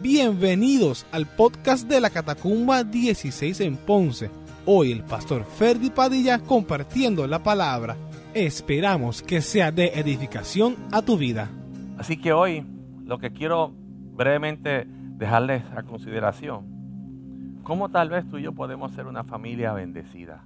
[0.00, 4.30] Bienvenidos al podcast de la Catacumba 16 en Ponce.
[4.66, 7.96] Hoy el pastor Ferdi Padilla compartiendo la palabra.
[8.34, 11.48] Esperamos que sea de edificación a tu vida.
[11.96, 12.66] Así que hoy
[13.06, 19.06] lo que quiero brevemente dejarles a consideración, cómo tal vez tú y yo podemos ser
[19.06, 20.44] una familia bendecida,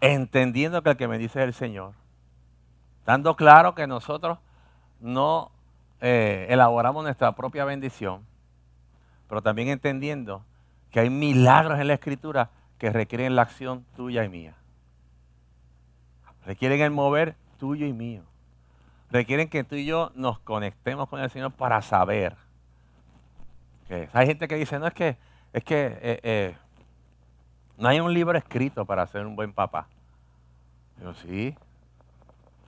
[0.00, 1.92] entendiendo que el que me dice es el Señor,
[3.04, 4.38] dando claro que nosotros
[5.00, 5.50] no
[6.02, 8.26] eh, elaboramos nuestra propia bendición,
[9.28, 10.44] pero también entendiendo
[10.90, 14.54] que hay milagros en la Escritura que requieren la acción tuya y mía.
[16.44, 18.24] Requieren el mover tuyo y mío.
[19.12, 22.36] Requieren que tú y yo nos conectemos con el Señor para saber.
[23.86, 25.16] Que hay gente que dice, no es que,
[25.52, 26.56] es que eh, eh,
[27.78, 29.86] no hay un libro escrito para ser un buen papá.
[31.00, 31.54] Yo sí,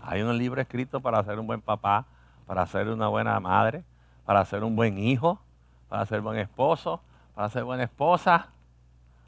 [0.00, 2.06] hay un libro escrito para ser un buen papá,
[2.46, 3.84] para ser una buena madre,
[4.24, 5.40] para ser un buen hijo,
[5.88, 7.00] para ser buen esposo,
[7.34, 8.48] para ser buena esposa.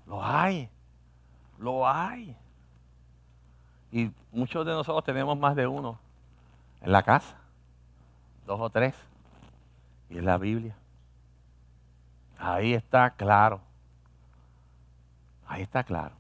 [0.06, 0.68] Lo hay,
[1.58, 2.36] lo hay.
[3.92, 5.98] Y muchos de nosotros tenemos más de uno
[6.80, 7.36] en la casa,
[8.46, 8.94] dos o tres,
[10.10, 10.76] y en la Biblia.
[12.38, 13.60] Ahí está claro.
[15.46, 16.14] Ahí está claro.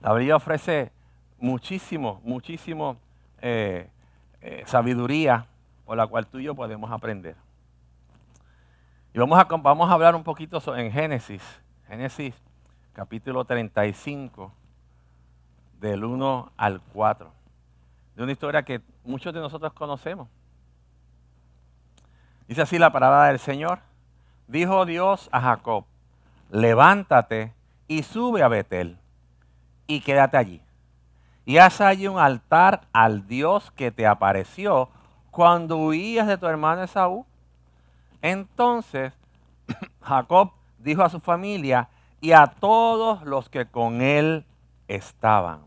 [0.00, 0.90] La Biblia ofrece
[1.38, 2.96] muchísimo, muchísimo
[3.40, 3.88] eh,
[4.40, 5.46] eh, sabiduría
[5.90, 7.34] por la cual tú y yo podemos aprender.
[9.12, 11.42] Y vamos a, vamos a hablar un poquito en Génesis,
[11.88, 12.32] Génesis
[12.92, 14.52] capítulo 35,
[15.80, 17.32] del 1 al 4,
[18.14, 20.28] de una historia que muchos de nosotros conocemos.
[22.46, 23.80] Dice así la palabra del Señor.
[24.46, 25.86] Dijo Dios a Jacob,
[26.52, 27.52] levántate
[27.88, 28.96] y sube a Betel
[29.88, 30.62] y quédate allí.
[31.44, 34.88] Y haz allí un altar al Dios que te apareció
[35.30, 37.24] cuando huías de tu hermano Esaú.
[38.22, 39.12] Entonces
[40.02, 41.88] Jacob dijo a su familia
[42.20, 44.44] y a todos los que con él
[44.88, 45.60] estaban,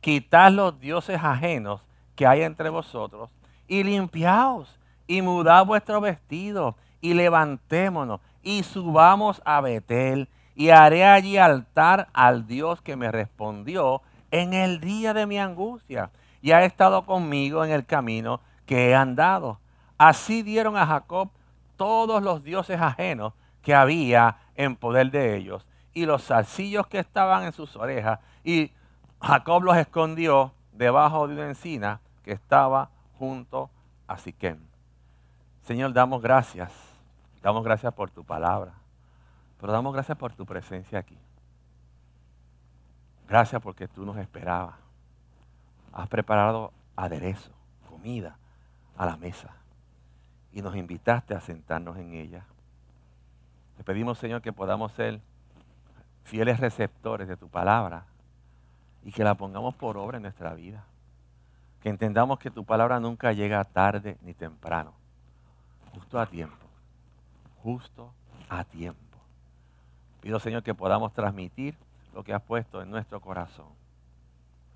[0.00, 1.82] quitad los dioses ajenos
[2.14, 3.30] que hay entre vosotros
[3.66, 11.38] y limpiaos y mudad vuestro vestido y levantémonos y subamos a Betel y haré allí
[11.38, 16.10] altar al Dios que me respondió en el día de mi angustia
[16.42, 18.40] y ha estado conmigo en el camino
[18.70, 19.58] que he andado.
[19.98, 21.28] Así dieron a Jacob
[21.76, 23.32] todos los dioses ajenos
[23.62, 28.20] que había en poder de ellos y los zarcillos que estaban en sus orejas.
[28.44, 28.70] Y
[29.20, 33.70] Jacob los escondió debajo de una encina que estaba junto
[34.06, 34.60] a Siquem.
[35.62, 36.72] Señor, damos gracias.
[37.42, 38.74] Damos gracias por tu palabra.
[39.60, 41.18] Pero damos gracias por tu presencia aquí.
[43.26, 44.76] Gracias porque tú nos esperabas.
[45.92, 47.50] Has preparado aderezo,
[47.88, 48.36] comida
[49.00, 49.48] a la mesa
[50.52, 52.44] y nos invitaste a sentarnos en ella.
[53.78, 55.22] Te pedimos, Señor, que podamos ser
[56.24, 58.04] fieles receptores de tu palabra
[59.02, 60.84] y que la pongamos por obra en nuestra vida.
[61.82, 64.92] Que entendamos que tu palabra nunca llega tarde ni temprano,
[65.94, 66.66] justo a tiempo,
[67.62, 68.12] justo
[68.50, 69.16] a tiempo.
[70.20, 71.74] Pido, Señor, que podamos transmitir
[72.12, 73.68] lo que has puesto en nuestro corazón.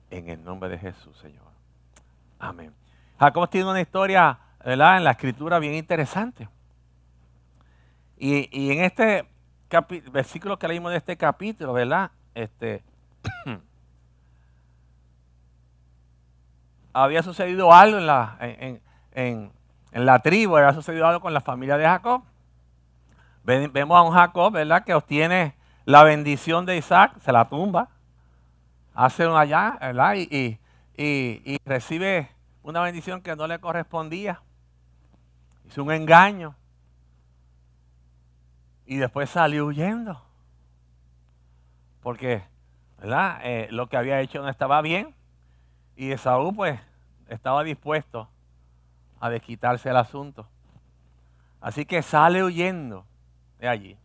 [0.09, 1.53] En el nombre de Jesús, Señor.
[2.39, 2.73] Amén.
[3.25, 6.47] Jacob tiene una historia en la escritura bien interesante.
[8.19, 9.27] Y, en este
[10.13, 12.11] versículo que leímos de este capítulo, ¿verdad?
[12.35, 12.85] Este,
[16.93, 19.53] había sucedido algo en la, en,
[19.93, 22.23] la tribu, había sucedido algo con la familia de Jacob.
[23.43, 24.85] Vemos a un Jacob, ¿verdad?
[24.85, 25.55] Que obtiene
[25.87, 27.89] la bendición de Isaac, se la tumba,
[28.95, 30.15] hace un allá, ¿verdad?
[30.15, 30.59] y,
[30.97, 32.34] y recibe
[32.65, 34.41] una bendición que no le correspondía.
[35.67, 36.57] Hizo un engaño.
[38.87, 40.21] Y después salió huyendo.
[42.03, 42.43] Porque,
[42.99, 43.41] ¿verdad?
[43.45, 45.15] Eh, lo que había hecho no estaba bien.
[45.95, 46.81] Y Esaú, pues,
[47.29, 48.29] estaba dispuesto
[49.21, 50.49] a desquitarse el asunto.
[51.61, 53.05] Así que sale huyendo
[53.59, 53.99] de allí.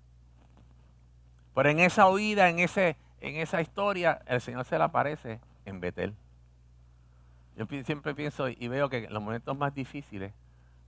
[1.55, 5.79] Pero en esa huida, en, ese, en esa historia, el Señor se le aparece en
[5.79, 6.13] Betel.
[7.55, 10.33] Yo siempre pienso y veo que en los momentos más difíciles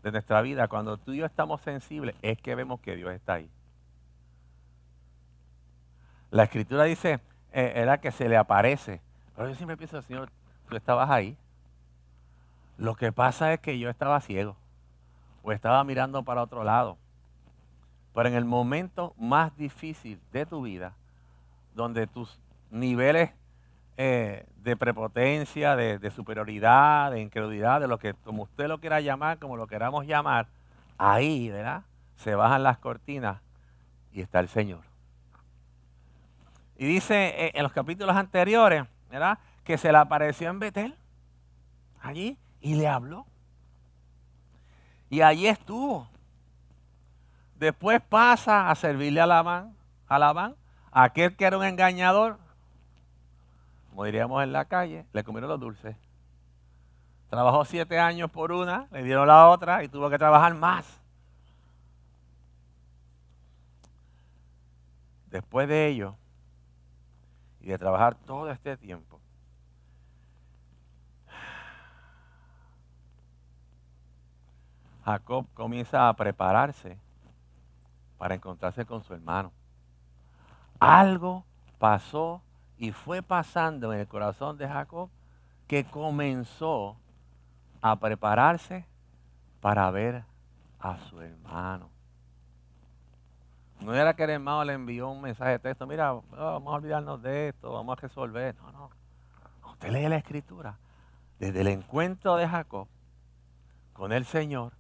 [0.03, 3.35] de nuestra vida, cuando tú y yo estamos sensibles, es que vemos que Dios está
[3.35, 3.49] ahí.
[6.31, 7.19] La escritura dice,
[7.51, 9.01] eh, era que se le aparece.
[9.35, 10.31] Pero yo siempre pienso, Señor,
[10.69, 11.37] tú estabas ahí.
[12.77, 14.55] Lo que pasa es que yo estaba ciego
[15.43, 16.97] o estaba mirando para otro lado.
[18.13, 20.93] Pero en el momento más difícil de tu vida,
[21.75, 23.31] donde tus niveles
[23.97, 29.39] eh, de prepotencia, de, superioridad, de incredulidad, de lo que, como usted lo quiera llamar,
[29.39, 30.47] como lo queramos llamar,
[30.97, 31.83] ahí, ¿verdad?
[32.21, 33.41] se bajan las cortinas
[34.13, 34.81] y está el Señor.
[36.77, 39.39] Y dice eh, en los capítulos anteriores, ¿verdad?
[39.63, 40.95] Que se le apareció en Betel,
[42.01, 43.25] allí, y le habló.
[45.09, 46.07] Y allí estuvo.
[47.55, 49.75] Después pasa a servirle a Labán,
[50.07, 50.55] a Labán,
[50.91, 52.39] aquel que era un engañador,
[53.91, 55.97] como diríamos en la calle, le comieron los dulces.
[57.29, 61.01] Trabajó siete años por una, le dieron la otra y tuvo que trabajar más.
[65.27, 66.15] Después de ello,
[67.59, 69.19] y de trabajar todo este tiempo,
[75.03, 76.97] Jacob comienza a prepararse
[78.17, 79.51] para encontrarse con su hermano.
[80.79, 81.43] Algo
[81.77, 82.41] pasó
[82.81, 85.11] y fue pasando en el corazón de Jacob
[85.67, 86.97] que comenzó
[87.79, 88.87] a prepararse
[89.59, 90.23] para ver
[90.79, 91.91] a su hermano.
[93.81, 96.77] No era que el hermano le envió un mensaje de texto, mira, oh, vamos a
[96.77, 98.55] olvidarnos de esto, vamos a resolver.
[98.55, 98.89] No, no.
[99.73, 100.79] Usted lee la escritura.
[101.37, 102.87] Desde el encuentro de Jacob
[103.93, 104.73] con el Señor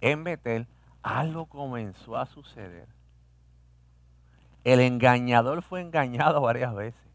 [0.00, 0.66] en Betel,
[1.02, 2.88] algo comenzó a suceder.
[4.64, 7.11] El engañador fue engañado varias veces.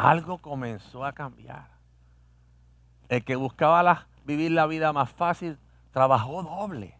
[0.00, 1.68] Algo comenzó a cambiar.
[3.10, 5.58] El que buscaba vivir la vida más fácil
[5.92, 6.96] trabajó doble.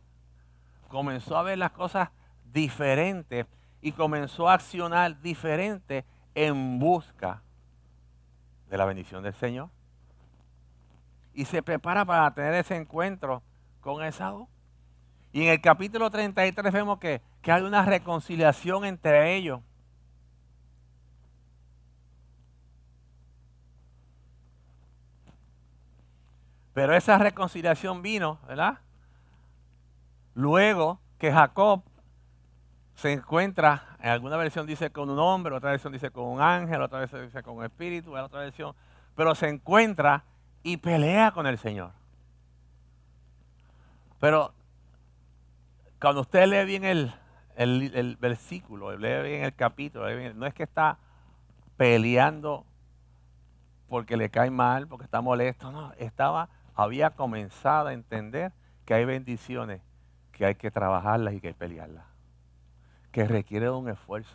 [0.88, 2.10] Comenzó a ver las cosas
[2.52, 3.46] diferentes
[3.80, 6.04] y comenzó a accionar diferente
[6.34, 7.40] en busca
[8.68, 9.70] de la bendición del Señor.
[11.32, 13.42] Y se prepara para tener ese encuentro
[13.80, 14.46] con Esaú.
[15.32, 19.62] Y en el capítulo 33 vemos que, que hay una reconciliación entre ellos.
[26.72, 28.78] Pero esa reconciliación vino, ¿verdad?
[30.34, 31.82] Luego que Jacob
[32.94, 36.82] se encuentra, en alguna versión dice con un hombre, otra versión dice con un ángel,
[36.82, 38.74] otra versión dice con un espíritu, otra versión,
[39.16, 40.24] pero se encuentra
[40.62, 41.92] y pelea con el Señor.
[44.20, 44.52] Pero
[46.00, 50.98] cuando usted lee bien el, versículo, lee bien el capítulo, no es que está
[51.76, 52.66] peleando
[53.88, 58.52] porque le cae mal, porque está molesto, no, estaba, había comenzado a entender
[58.84, 59.82] que hay bendiciones
[60.32, 62.04] que hay que trabajarlas y que hay que pelearlas,
[63.12, 64.34] que requiere un esfuerzo.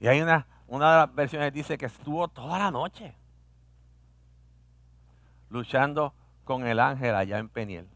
[0.00, 3.14] Y hay una, una de las versiones que dice que estuvo toda la noche
[5.50, 6.12] luchando
[6.42, 7.88] con el ángel allá en Peniel.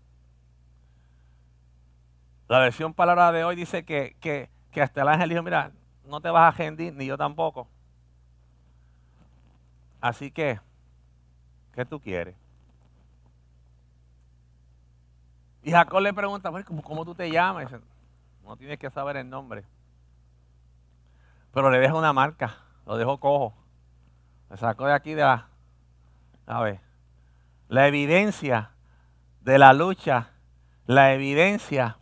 [2.46, 5.72] La versión palabra de hoy dice que, que, que hasta el ángel dijo, mira,
[6.04, 7.68] no te vas a rendir, ni yo tampoco.
[10.00, 10.60] Así que,
[11.74, 12.36] ¿qué tú quieres?
[15.62, 17.70] Y Jacob le pregunta, ¿cómo, ¿cómo tú te llamas?
[18.44, 19.64] no tienes que saber el nombre.
[21.52, 22.56] Pero le deja una marca,
[22.86, 23.54] lo dejó cojo.
[24.50, 25.48] Le sacó de aquí de la...
[26.46, 26.88] A ver
[27.68, 28.70] la evidencia
[29.42, 30.30] de la lucha,
[30.86, 31.98] la evidencia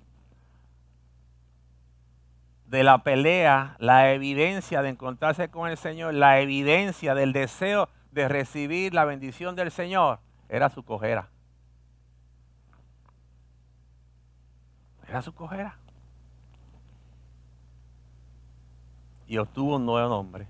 [2.77, 8.29] de la pelea, la evidencia de encontrarse con el Señor, la evidencia del deseo de
[8.29, 10.19] recibir la bendición del Señor,
[10.51, 11.31] era su cojera.
[15.09, 15.79] Era su cojera.
[19.27, 20.47] Y obtuvo un nuevo nombre.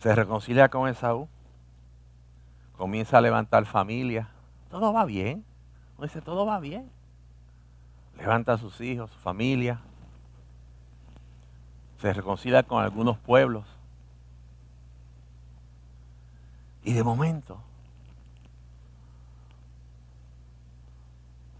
[0.00, 1.28] Se reconcilia con Esaú.
[2.76, 4.28] Comienza a levantar familia.
[4.70, 5.44] Todo va bien.
[5.96, 6.97] Uno dice, todo va bien.
[8.18, 9.80] Levanta a sus hijos, su familia.
[12.00, 13.64] Se reconcilia con algunos pueblos.
[16.82, 17.60] Y de momento,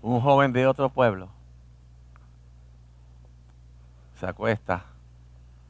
[0.02, 1.28] un joven de otro pueblo
[4.18, 4.84] se acuesta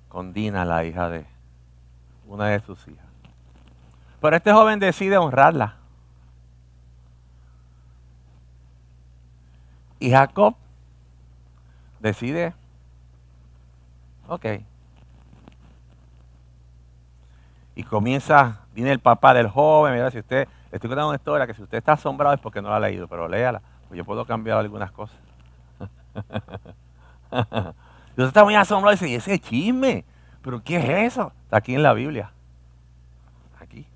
[0.08, 1.26] con Dina, la hija de
[2.26, 3.04] una de sus hijas.
[4.20, 5.76] Pero este joven decide honrarla.
[10.00, 10.54] Y Jacob
[12.00, 12.54] decide,
[14.28, 14.46] ok.
[17.74, 21.54] Y comienza, viene el papá del joven, mira, si usted, estoy contando una historia que
[21.54, 24.24] si usted está asombrado es porque no la ha leído, pero léala, pues yo puedo
[24.24, 25.16] cambiar algunas cosas.
[28.10, 30.04] usted está muy asombrado y dice, ¿y ese chisme?
[30.42, 31.32] ¿Pero qué es eso?
[31.44, 32.32] Está aquí en la Biblia.
[33.60, 33.86] Aquí.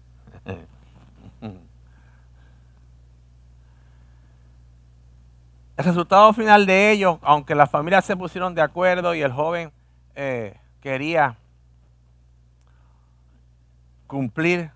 [5.77, 9.73] El resultado final de ello, aunque las familias se pusieron de acuerdo y el joven
[10.15, 11.37] eh, quería
[14.07, 14.71] cumplir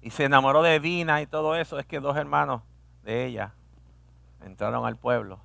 [0.00, 2.62] y se enamoró de Dina y todo eso, es que dos hermanos
[3.04, 3.52] de ella
[4.44, 5.38] entraron al pueblo.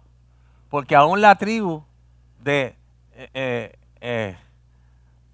[0.70, 1.84] Porque aún la tribu
[2.40, 2.76] de
[3.14, 4.38] eh, eh,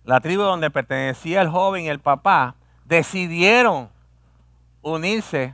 [0.08, 3.90] la tribu donde pertenecía el joven y el papá, decidieron
[4.82, 5.54] unirse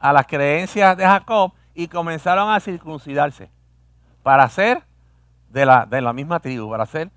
[0.00, 3.50] a las creencias de Jacob y comenzaron a circuncidarse
[4.22, 4.82] para ser
[5.50, 7.10] de la, de la misma tribu, para ser.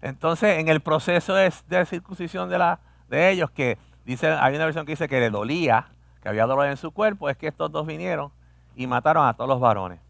[0.00, 1.50] Entonces, en el proceso de,
[1.86, 5.86] circuncisión de, la, de ellos, que dice, hay una versión que dice que le dolía,
[6.22, 8.32] que había dolor en su cuerpo, es que estos dos vinieron
[8.74, 10.00] y mataron a todos los varones.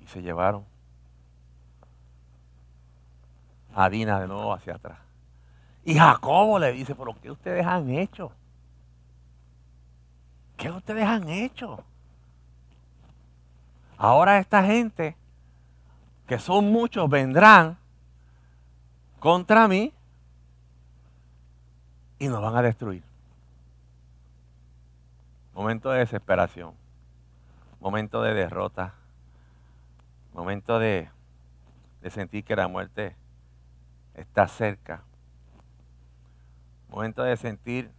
[0.00, 0.64] Y se llevaron
[3.74, 4.98] a Dina de nuevo hacia atrás.
[5.84, 8.32] Y Jacobo le dice, pero ¿qué ustedes han hecho?
[10.62, 11.82] ¿Qué ustedes han hecho?
[13.98, 15.16] Ahora esta gente,
[16.28, 17.76] que son muchos, vendrán
[19.18, 19.92] contra mí
[22.20, 23.02] y nos van a destruir.
[25.52, 26.74] Momento de desesperación,
[27.80, 28.94] momento de derrota,
[30.32, 31.10] momento de,
[32.08, 33.16] sentir que la muerte
[34.14, 35.02] está cerca.
[36.88, 37.90] Momento de sentir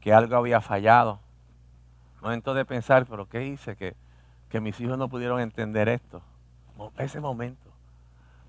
[0.00, 1.18] que algo había fallado.
[2.20, 3.76] Momento de pensar, pero ¿qué hice?
[3.76, 3.96] Que,
[4.48, 6.22] que mis hijos no pudieron entender esto.
[6.98, 7.70] Ese momento.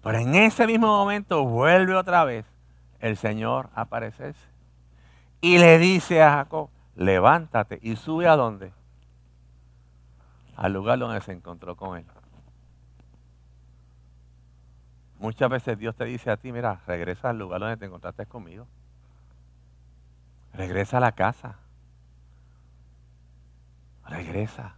[0.02, 2.46] Pero en ese mismo momento vuelve otra vez
[3.00, 4.48] el Señor a aparecerse.
[5.42, 8.74] Y le dice a Jacob, levántate y sube a dónde?
[10.56, 12.06] Al lugar donde se encontró con él.
[15.20, 18.68] Muchas veces Dios te dice a ti, mira, regresa al lugar donde te encontraste conmigo.
[20.54, 21.58] Regresa a la casa.
[24.12, 24.76] Regresa.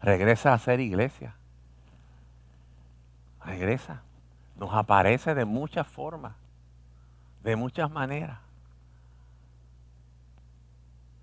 [0.00, 1.34] Regresa a ser iglesia.
[3.44, 4.02] Regresa.
[4.56, 6.32] Nos aparece de muchas formas,
[7.42, 8.38] de muchas maneras.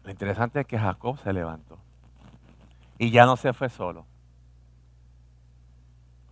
[0.03, 1.77] Lo interesante es que Jacob se levantó
[2.97, 4.05] y ya no se fue solo.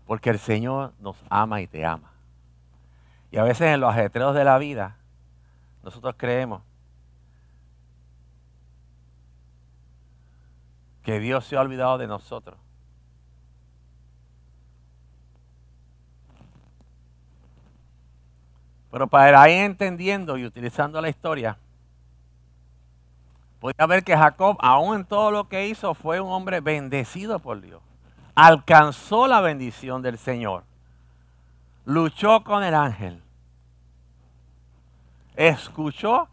[0.06, 2.12] Porque el Señor nos ama y te ama.
[3.32, 4.98] Y a veces en los ajetreos de la vida,
[5.84, 6.62] nosotros creemos
[11.04, 12.58] que Dios se ha olvidado de nosotros.
[18.92, 21.58] Pero para ir entendiendo y utilizando la historia,
[23.60, 27.60] podía ver que Jacob, aún en todo lo que hizo, fue un hombre bendecido por
[27.60, 27.82] Dios.
[28.36, 30.64] Alcanzó la bendición del Señor.
[31.86, 33.24] Luchó con el ángel
[35.36, 36.28] escuchó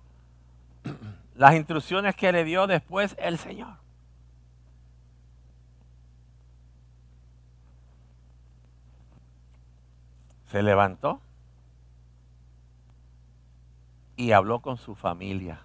[1.34, 3.79] las instrucciones que le dio después el Señor.
[10.50, 11.20] Se levantó
[14.16, 15.60] y habló con su familia.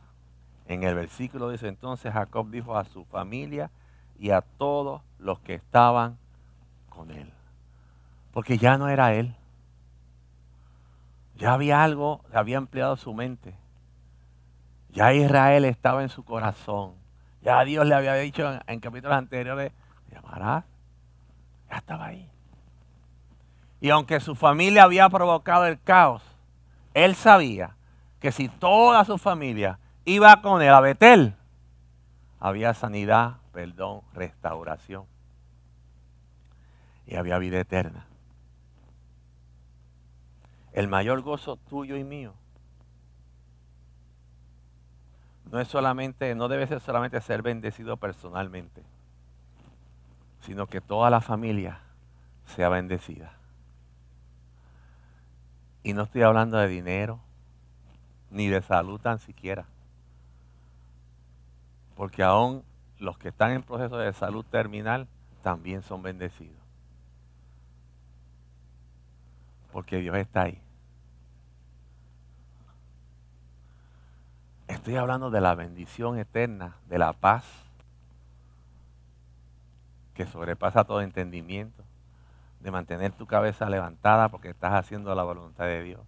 [0.68, 3.72] En el versículo dice entonces Jacob dijo a su familia
[4.20, 6.20] y a todos los que estaban
[6.90, 7.34] con él.
[8.32, 9.36] Porque ya no era él.
[11.36, 13.56] Ya había algo, había empleado su mente.
[14.90, 16.94] Ya Israel estaba en su corazón.
[17.42, 19.72] Ya Dios le había dicho en, capítulos anteriores,
[20.12, 20.64] llamarás.
[21.72, 22.35] Ya estaba ahí.
[23.86, 26.24] Y aunque su familia había provocado el caos,
[26.96, 27.76] él sabía
[28.20, 31.36] que si toda su familia iba con él a Betel,
[32.40, 35.06] había sanidad, perdón, restauración.
[37.06, 38.08] Y había vida eterna
[40.74, 42.34] el mayor gozo tuyo y mío
[45.52, 48.82] no es solamente, no debe ser solamente ser bendecido personalmente,
[50.42, 51.82] sino que toda la familia
[52.48, 53.45] sea bendecida.
[55.86, 57.20] Y no estoy hablando de dinero,
[58.32, 59.68] ni de salud tan siquiera.
[61.96, 62.64] Porque aún
[62.98, 65.08] los que están en proceso de salud terminal
[65.44, 66.58] también son bendecidos.
[69.72, 70.60] Porque Dios está ahí.
[74.68, 77.46] Estoy hablando de la bendición eterna, de la paz
[80.16, 81.84] que sobrepasa todo entendimiento,
[82.66, 86.02] de mantener tu cabeza levantada porque estás haciendo la voluntad de Dios,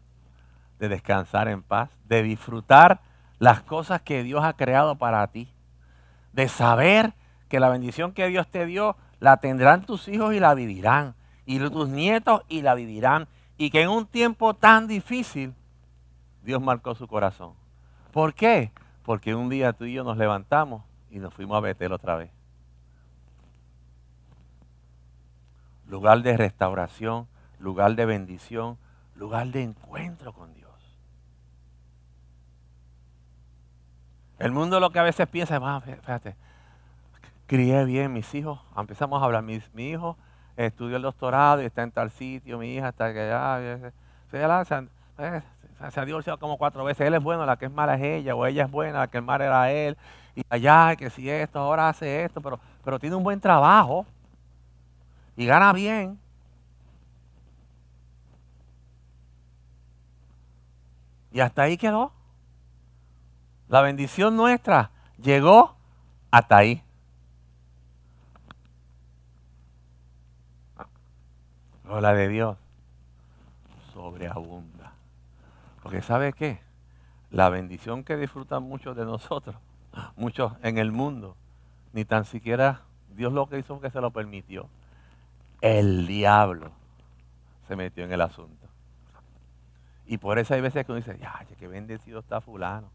[0.79, 2.99] de descansar en paz, de disfrutar
[3.37, 5.53] las cosas que Dios ha creado para ti,
[6.33, 7.13] de saber
[7.47, 11.13] que la bendición que Dios te dio la tendrán tus hijos y la vivirán,
[11.45, 15.53] y tus nietos y la vivirán, y que en un tiempo tan difícil
[16.41, 17.53] Dios marcó su corazón.
[18.11, 18.71] ¿Por qué?
[19.03, 22.31] Porque un día tú y yo nos levantamos y nos fuimos a Betel otra vez.
[25.88, 27.27] Lugar de restauración,
[27.60, 28.77] lugar de bendición,
[29.15, 30.67] lugar de encuentro con Dios.
[34.39, 36.36] El mundo lo que a veces piensa, ah, fíjate,
[37.48, 40.15] crié bien mis hijos, empezamos a hablar, mi, hijo
[40.56, 43.91] estudió el doctorado y está en tal sitio, mi hija está allá,
[44.29, 48.36] se, ha divorciado como cuatro veces, él es bueno, la que es mala es ella,
[48.36, 49.98] o ella es buena, la que es mala era él,
[50.36, 54.06] y allá, que si esto, ahora hace esto, pero, pero tiene un buen trabajo
[55.38, 56.20] y gana bien.
[61.32, 62.12] Y hasta ahí quedó.
[63.67, 64.91] La bendición nuestra
[65.22, 65.75] llegó
[66.32, 66.84] hasta ahí.
[71.84, 72.58] Pero la de Dios
[73.94, 74.94] sobreabunda.
[75.84, 76.60] Porque ¿sabe qué?
[77.29, 79.56] La bendición que disfrutan muchos de nosotros,
[80.15, 81.36] muchos en el mundo,
[81.94, 82.82] ni tan siquiera
[83.15, 84.67] Dios lo que hizo que se lo permitió.
[85.61, 86.71] El diablo
[87.67, 88.67] se metió en el asunto.
[90.05, 92.89] Y por eso hay veces que uno dice, ya, qué bendecido está fulano.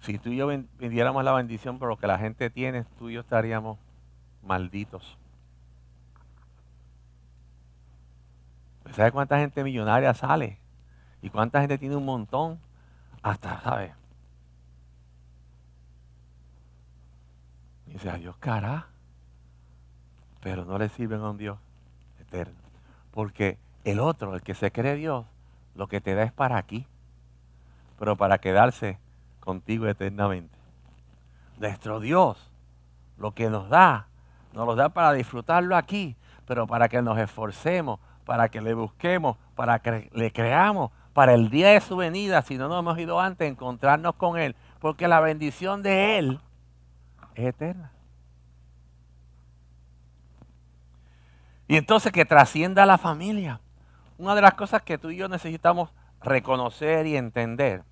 [0.00, 3.14] Si tú y yo vendiéramos la bendición por lo que la gente tiene, tú y
[3.14, 3.78] yo estaríamos
[4.42, 5.18] malditos.
[8.92, 10.58] ¿Sabes cuánta gente millonaria sale?
[11.22, 12.60] ¿Y cuánta gente tiene un montón?
[13.22, 13.92] Hasta, ¿sabes?
[17.86, 18.88] Y dice, a Dios cara.
[20.44, 21.58] Pero no le sirven a un Dios
[22.20, 22.54] eterno.
[23.10, 25.24] Porque el otro, el que se cree Dios,
[25.74, 26.86] lo que te da es para aquí.
[27.98, 28.98] Pero para quedarse
[29.40, 30.54] contigo eternamente.
[31.58, 32.50] Nuestro Dios,
[33.16, 34.06] lo que nos da,
[34.52, 36.14] nos lo da para disfrutarlo aquí,
[36.46, 41.48] pero para que nos esforcemos, para que le busquemos, para que le creamos, para el
[41.48, 45.20] día de su venida, si no nos hemos ido antes, encontrarnos con Él, porque la
[45.20, 46.40] bendición de Él
[47.34, 47.93] es eterna.
[51.66, 53.60] Y entonces que trascienda la familia.
[54.18, 55.90] Una de las cosas que tú y yo necesitamos
[56.20, 57.82] reconocer y entender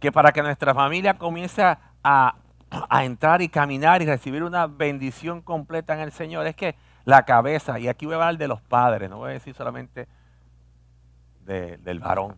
[0.00, 1.62] que para que nuestra familia comience
[2.02, 2.34] a,
[3.02, 7.78] entrar y caminar y recibir una bendición completa en el Señor, es que la cabeza,
[7.78, 10.08] y aquí voy a hablar de los padres, no voy a decir solamente
[11.44, 12.36] del varón.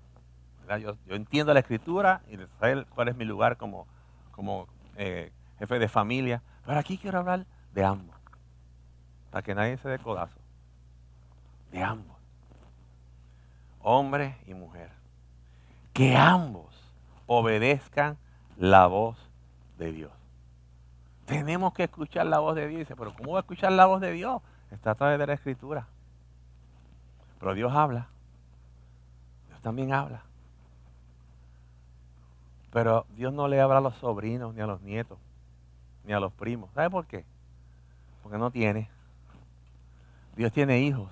[0.80, 3.86] Yo, entiendo la escritura y sé cuál es mi lugar como,
[4.30, 8.11] como eh, jefe de familia, pero aquí quiero hablar de ambos,
[9.32, 10.38] para que nadie se dé codazo.
[11.72, 12.16] De ambos,
[13.80, 14.92] hombre y mujer.
[15.94, 16.72] Que ambos
[17.26, 18.18] obedezcan
[18.58, 19.16] la voz
[19.78, 20.12] de Dios.
[21.24, 22.86] Tenemos que escuchar la voz de Dios.
[22.86, 24.42] Pero ¿cómo voy a escuchar la voz de Dios?
[24.70, 25.88] Está a través de la escritura.
[27.40, 28.08] Pero Dios habla.
[29.48, 30.24] Dios también habla.
[32.70, 35.18] Pero Dios no le habla a los sobrinos, ni a los nietos,
[36.04, 36.70] ni a los primos.
[36.74, 37.24] ¿Sabe por qué?
[38.22, 38.91] Porque no tiene.
[40.36, 41.10] Dios tiene hijos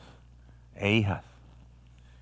[0.74, 1.24] e hijas.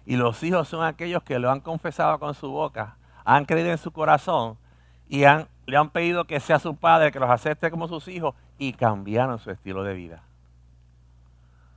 [0.06, 2.96] Y los hijos son aquellos que lo han confesado con su boca
[3.28, 4.56] han creído en su corazón
[5.06, 8.72] y le han pedido que sea su padre, que los acepte como sus hijos y
[8.72, 10.22] cambiaron su estilo de vida.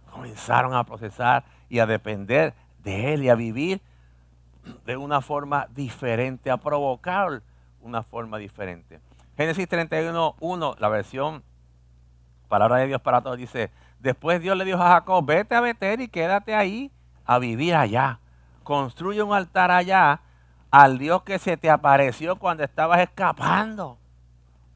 [0.10, 2.54] Comenzaron a procesar y a depender
[2.86, 3.82] de Él y a vivir
[4.86, 7.42] de una forma diferente, a provocar
[7.82, 9.02] una forma diferente.
[9.36, 11.44] Génesis 31, 1, la versión
[12.48, 16.02] Palabra de Dios para todos, dice, después Dios le dijo a Jacob, vete a Betel
[16.02, 16.92] y quédate ahí
[17.26, 18.20] a vivir allá.
[18.64, 20.22] Construye un altar allá
[20.70, 23.98] al Dios que se te apareció cuando estabas escapando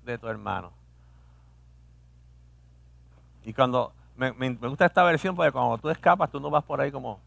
[0.03, 0.71] de tu hermano.
[3.43, 6.91] Y cuando me, gusta esta versión porque cuando tú escapas, tú no vas por ahí
[6.91, 7.19] como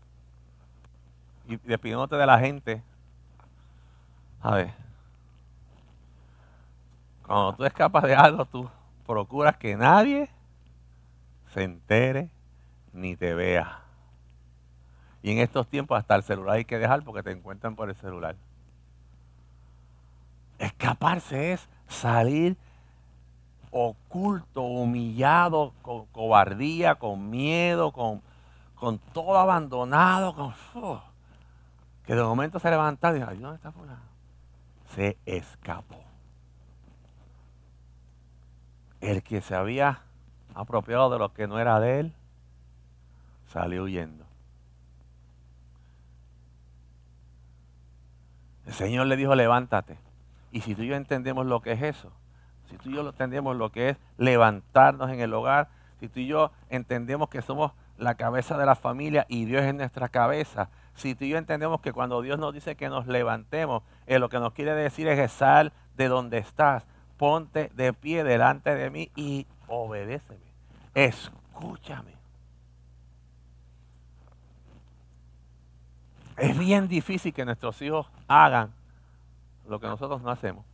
[1.46, 2.82] y despidiéndote de la gente.
[4.42, 4.74] A ver.
[7.26, 8.68] Cuando tú escapas de algo, tú
[9.06, 10.28] procuras que nadie
[11.52, 12.30] se entere
[12.92, 13.82] ni te vea.
[15.22, 17.96] Y en estos tiempos hasta el celular hay que dejar porque te encuentran por el
[17.96, 18.36] celular.
[20.58, 22.56] Escaparse es salir
[23.70, 28.22] oculto, humillado, con cobardía, con miedo, con,
[28.74, 30.54] con todo abandonado, con,
[32.04, 34.00] que de momento se levanta y dice, ¿dónde está fulano?
[34.94, 36.02] Se escapó.
[39.00, 40.02] El que se había
[40.58, 42.12] apropiado de lo que no era de él,
[43.46, 44.24] salió huyendo.
[48.66, 49.98] El Señor le dijo, levántate.
[50.50, 52.10] Y si tú y yo entendemos lo que es eso,
[52.68, 55.68] si tú y yo entendemos lo que es levantarnos en el hogar,
[56.00, 59.74] si tú y yo entendemos que somos la cabeza de la familia y Dios es
[59.74, 63.84] nuestra cabeza, si tú y yo entendemos que cuando Dios nos dice que nos levantemos,
[64.06, 66.84] eh, lo que nos quiere decir es sal de donde estás,
[67.16, 70.47] ponte de pie delante de mí y obedéceme,
[70.98, 72.12] Escúchame.
[76.36, 78.72] Es bien difícil que nuestros hijos hagan
[79.68, 80.64] lo que nosotros no hacemos.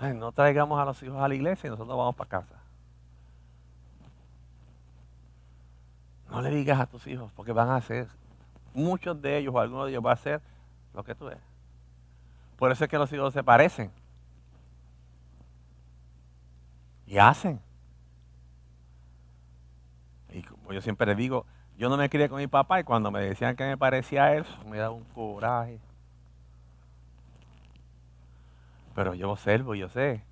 [0.00, 2.54] No traigamos a los hijos a la iglesia y nosotros vamos para casa.
[6.30, 8.06] No le digas a tus hijos, porque van a hacer,
[8.74, 10.42] muchos de ellos o algunos de ellos va a hacer
[10.92, 11.40] lo que tú eres.
[12.58, 13.90] Por eso es que los hijos se parecen.
[17.08, 17.58] Y hacen.
[20.30, 21.46] Y como yo siempre les digo,
[21.78, 24.34] yo no me crié con mi papá y cuando me decían que me parecía a
[24.34, 25.80] él, me daba un coraje.
[28.94, 30.22] Pero yo observo, yo sé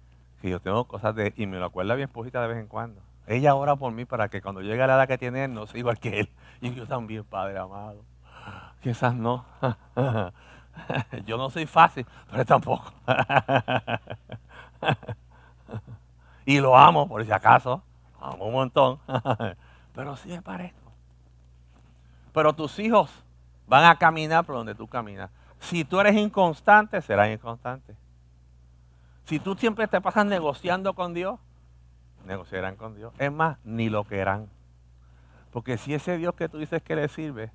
[0.43, 1.33] que yo tengo cosas de...
[1.37, 3.01] Y me lo acuerda mi esposita de vez en cuando.
[3.27, 5.67] Ella ora por mí para que cuando llegue a la edad que tiene él, no
[5.67, 6.29] sea igual que él.
[6.61, 8.05] Y yo también, Padre amado.
[8.83, 9.47] Quizás no.
[11.25, 12.93] yo no soy fácil, pero tampoco.
[16.47, 17.83] y lo amo, por si acaso.
[18.21, 18.99] Amo un montón.
[19.95, 20.93] pero sí me parezco.
[22.33, 23.11] Pero tus hijos
[23.67, 25.31] van a caminar por donde tú caminas.
[25.59, 27.97] Si tú eres inconstante, serás inconstante.
[29.25, 31.41] Si tú siempre te pasas negociando con Dios,
[32.25, 33.13] negociarán con Dios.
[33.19, 34.49] Es más, ni lo querrán.
[35.51, 37.51] Porque si ese Dios que tú dices que le sirve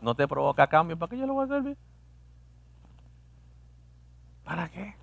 [0.00, 1.76] no te provoca cambio, ¿para qué yo lo voy a servir?
[4.44, 4.94] ¿Para qué?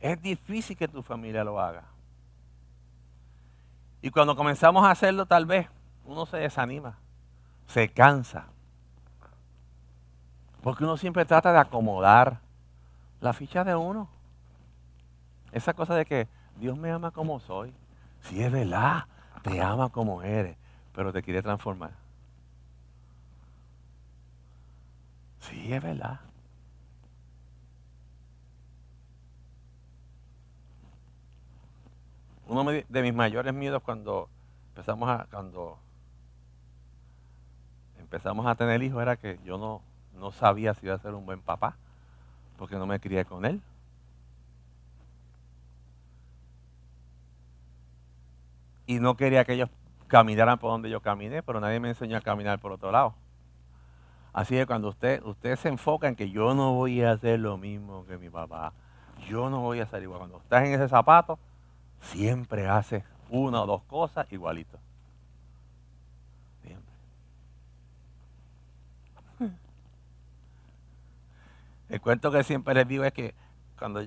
[0.00, 1.84] Es difícil que tu familia lo haga.
[4.00, 5.68] Y cuando comenzamos a hacerlo, tal vez
[6.04, 6.98] uno se desanima,
[7.66, 8.46] se cansa.
[10.62, 12.40] Porque uno siempre trata de acomodar
[13.20, 14.08] la ficha de uno.
[15.52, 17.72] Esa cosa de que Dios me ama como soy.
[18.22, 19.06] Si es verdad,
[19.42, 20.56] te ama como eres,
[20.94, 21.92] pero te quiere transformar.
[25.40, 26.20] Sí, es verdad.
[32.48, 34.28] Uno de mis mayores miedos cuando
[34.70, 35.78] empezamos a cuando
[37.98, 39.82] empezamos a tener hijos era que yo no,
[40.14, 41.76] no sabía si iba a ser un buen papá
[42.56, 43.60] porque no me crié con él.
[48.86, 49.68] Y no quería que ellos
[50.06, 53.14] caminaran por donde yo caminé, pero nadie me enseñó a caminar por otro lado.
[54.32, 57.58] Así que cuando usted, usted se enfoca en que yo no voy a hacer lo
[57.58, 58.72] mismo que mi papá,
[59.28, 60.20] yo no voy a ser igual.
[60.20, 61.38] Cuando estás en ese zapato,
[62.00, 64.80] siempre haces una o dos cosas igualitos.
[71.88, 73.34] El cuento que siempre les digo es que
[73.78, 74.06] cuando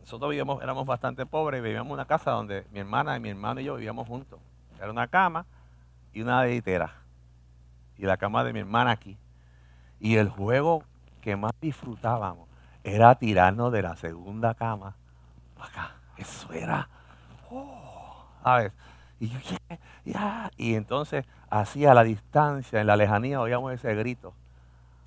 [0.00, 3.60] nosotros vivíamos, éramos bastante pobres, vivíamos en una casa donde mi hermana y mi hermano
[3.60, 4.40] y yo vivíamos juntos.
[4.78, 5.46] Era una cama
[6.12, 6.94] y una deditera.
[7.96, 9.16] Y la cama de mi hermana aquí.
[10.00, 10.82] Y el juego
[11.20, 12.48] que más disfrutábamos
[12.82, 14.96] era tirarnos de la segunda cama
[15.60, 15.96] acá.
[16.16, 16.88] Eso era.
[18.42, 18.72] A ver.
[20.56, 24.34] Y entonces, así a la distancia, en la lejanía, oíamos ese grito.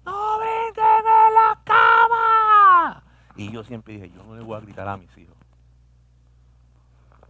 [0.05, 3.03] ¡No vengan en la cama!
[3.35, 5.35] Y yo siempre dije, yo no le voy a gritar a mis hijos.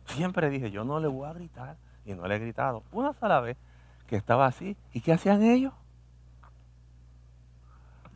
[0.07, 1.77] Siempre dije, yo no le voy a gritar.
[2.05, 2.83] Y no le he gritado.
[2.91, 3.55] Una sola vez
[4.07, 4.75] que estaba así.
[4.91, 5.73] ¿Y qué hacían ellos?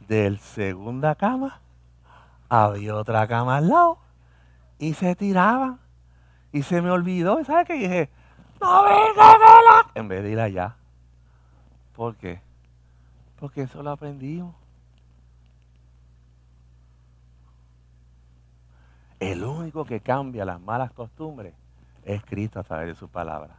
[0.10, 1.62] Del segunda cama
[2.50, 4.00] había otra cama al lado.
[4.78, 5.80] Y se tiraban.
[6.58, 7.43] Y se me olvidó.
[7.43, 8.10] ¿Sabes qué dije?
[8.60, 9.38] ¡No venga,
[9.93, 10.76] En vez de ir allá.
[11.96, 12.41] ¿Por qué?
[13.39, 14.56] Porque eso lo aprendimos.
[19.20, 21.54] El único que cambia las malas costumbres
[22.04, 23.58] es Cristo a través de su palabra.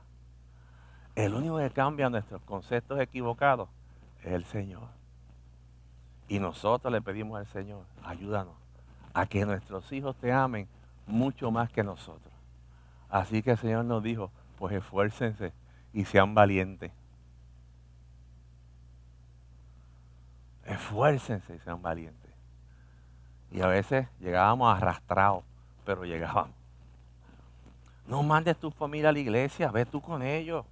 [1.14, 3.68] El único que cambia nuestros conceptos equivocados
[4.24, 4.88] es el Señor.
[6.26, 8.54] Y nosotros le pedimos al Señor, ayúdanos
[9.14, 10.66] a que nuestros hijos te amen
[11.06, 12.37] mucho más que nosotros.
[13.08, 15.52] Así que el Señor nos dijo, pues esfuércense
[15.92, 16.92] y sean valientes.
[20.64, 22.30] Esfuércense y sean valientes.
[23.50, 25.42] Y a veces llegábamos arrastrados,
[25.84, 26.54] pero llegábamos.
[28.06, 30.64] No mandes tu familia a la iglesia, ve tú con ellos.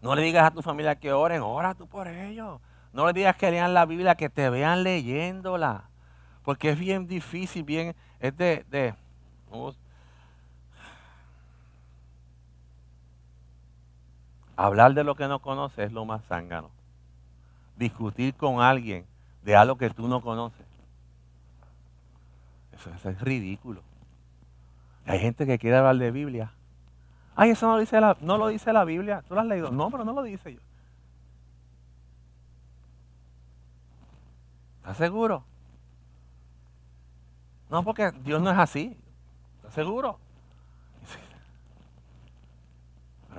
[0.00, 2.60] No le digas a tu familia que oren, ora tú por ellos.
[2.92, 5.84] No le digas que lean la Biblia, que te vean leyéndola.
[6.44, 8.94] Porque es bien difícil, bien, es de, de
[14.56, 16.70] hablar de lo que no conoces es lo más zángano
[17.76, 19.06] discutir con alguien
[19.42, 20.66] de algo que tú no conoces.
[22.72, 23.82] Eso, es ridículo.
[25.04, 26.52] Hay gente que quiere hablar de Biblia.
[27.34, 29.22] Ay, eso no lo dice la, no lo dice la Biblia.
[29.28, 29.70] ¿Tú lo has leído?
[29.70, 30.60] No, pero no lo dice yo.
[34.78, 35.44] ¿Estás seguro?
[37.70, 38.96] No, porque Dios no es así.
[39.56, 40.18] ¿Estás seguro?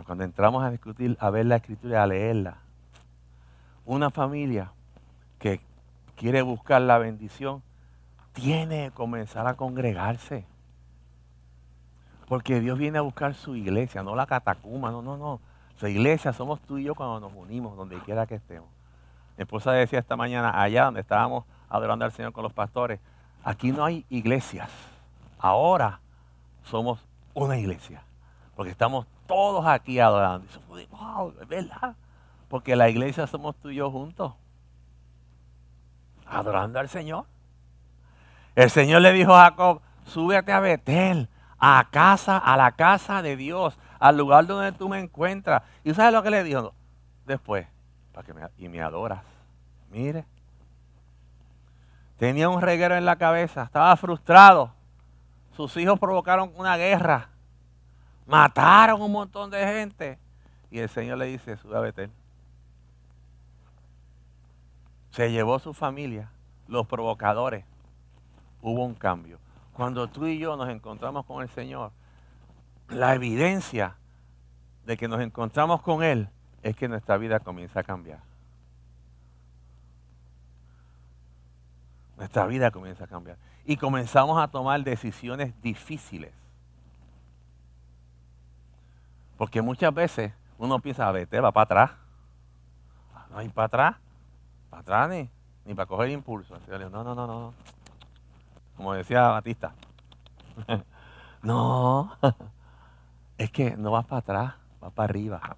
[0.05, 2.57] Cuando entramos a discutir, a ver la escritura, a leerla,
[3.85, 4.71] una familia
[5.39, 5.61] que
[6.15, 7.63] quiere buscar la bendición
[8.33, 10.45] tiene que comenzar a congregarse.
[12.27, 15.39] Porque Dios viene a buscar su iglesia, no la catacuma, no, no, no.
[15.77, 18.69] Su iglesia somos tú y yo cuando nos unimos, donde quiera que estemos.
[19.37, 22.99] Mi esposa decía esta mañana, allá donde estábamos adorando al Señor con los pastores,
[23.43, 24.69] aquí no hay iglesias.
[25.39, 25.99] Ahora
[26.63, 26.99] somos
[27.33, 28.03] una iglesia.
[28.55, 30.47] Porque estamos todos aquí adorando.
[30.79, 31.95] Y wow, es verdad.
[32.49, 34.33] Porque la iglesia somos tú y yo juntos.
[36.25, 37.25] Adorando al Señor.
[38.55, 43.35] El Señor le dijo a Jacob, súbete a Betel, a casa, a la casa de
[43.35, 45.61] Dios, al lugar donde tú me encuentras.
[45.83, 46.73] ¿Y sabes lo que le dijo?
[47.25, 47.67] Después,
[48.13, 49.21] para que me, y me adoras.
[49.91, 50.25] Mire.
[52.17, 54.71] Tenía un reguero en la cabeza, estaba frustrado.
[55.55, 57.29] Sus hijos provocaron una guerra.
[58.27, 60.19] Mataron un montón de gente.
[60.69, 62.11] Y el Señor le dice, sube a Betel.
[65.11, 66.29] Se llevó su familia,
[66.67, 67.65] los provocadores
[68.61, 69.39] hubo un cambio.
[69.73, 71.91] Cuando tú y yo nos encontramos con el Señor,
[72.89, 73.95] la evidencia
[74.85, 76.29] de que nos encontramos con Él
[76.63, 78.19] es que nuestra vida comienza a cambiar.
[82.17, 83.37] Nuestra vida comienza a cambiar.
[83.65, 86.33] Y comenzamos a tomar decisiones difíciles.
[89.37, 91.91] Porque muchas veces uno piensa, a vete, va para atrás.
[93.29, 93.95] No hay para atrás.
[94.69, 95.29] Para atrás ni,
[95.65, 96.57] ni para coger impulso.
[96.67, 97.53] No, no, no, no
[98.77, 99.73] como decía Batista.
[101.41, 102.15] no,
[103.37, 105.57] es que no vas para atrás, vas para arriba.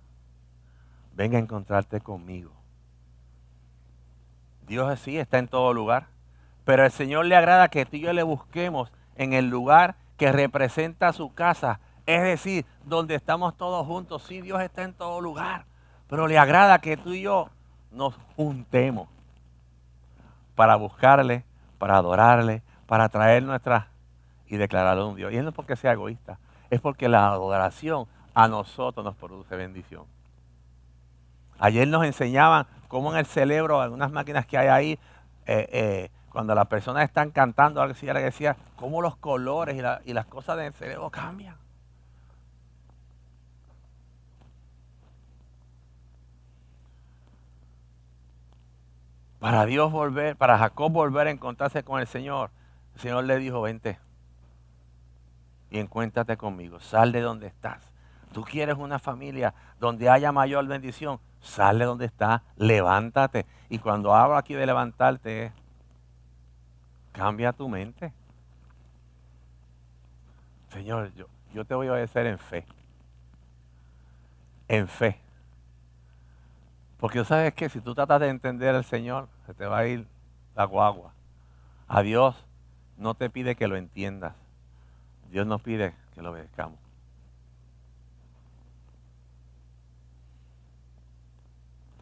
[1.14, 2.52] Venga a encontrarte conmigo.
[4.66, 6.08] Dios así está en todo lugar,
[6.64, 10.32] pero al Señor le agrada que tú y yo le busquemos en el lugar que
[10.32, 14.24] representa su casa, es decir, donde estamos todos juntos.
[14.24, 15.66] Sí, Dios está en todo lugar,
[16.08, 17.50] pero le agrada que tú y yo
[17.92, 19.08] nos juntemos
[20.56, 21.46] para buscarle,
[21.78, 23.90] para adorarle, para traer nuestra
[24.48, 25.32] y declararlo un Dios.
[25.32, 26.40] Y no es porque sea egoísta,
[26.72, 30.06] es porque la adoración a nosotros nos produce bendición.
[31.60, 35.00] Ayer nos enseñaban cómo en el cerebro, algunas máquinas que hay ahí,
[35.46, 40.26] eh, eh, cuando las personas están cantando, algo así, decía, cómo los colores y las
[40.26, 41.59] cosas del cerebro cambian.
[49.40, 52.52] Para Dios volver, para Jacob volver a encontrarse con el Señor,
[52.96, 53.98] el Señor le dijo, vente
[55.72, 57.92] y encuéntrate conmigo, sal de donde estás.
[58.34, 63.46] Tú quieres una familia donde haya mayor bendición, sal de donde estás, levántate.
[63.70, 65.52] Y cuando hablo aquí de levantarte,
[67.12, 68.14] cambia tu mente.
[70.70, 72.66] Señor, yo, yo te voy a obedecer en fe.
[74.68, 75.20] En fe.
[77.00, 80.06] Porque sabes que si tú tratas de entender al Señor, se te va a ir
[80.56, 81.14] la guagua.
[81.88, 82.46] A Dios
[82.98, 84.36] no te pide que lo entiendas.
[85.32, 86.78] Dios nos pide que lo obedezcamos.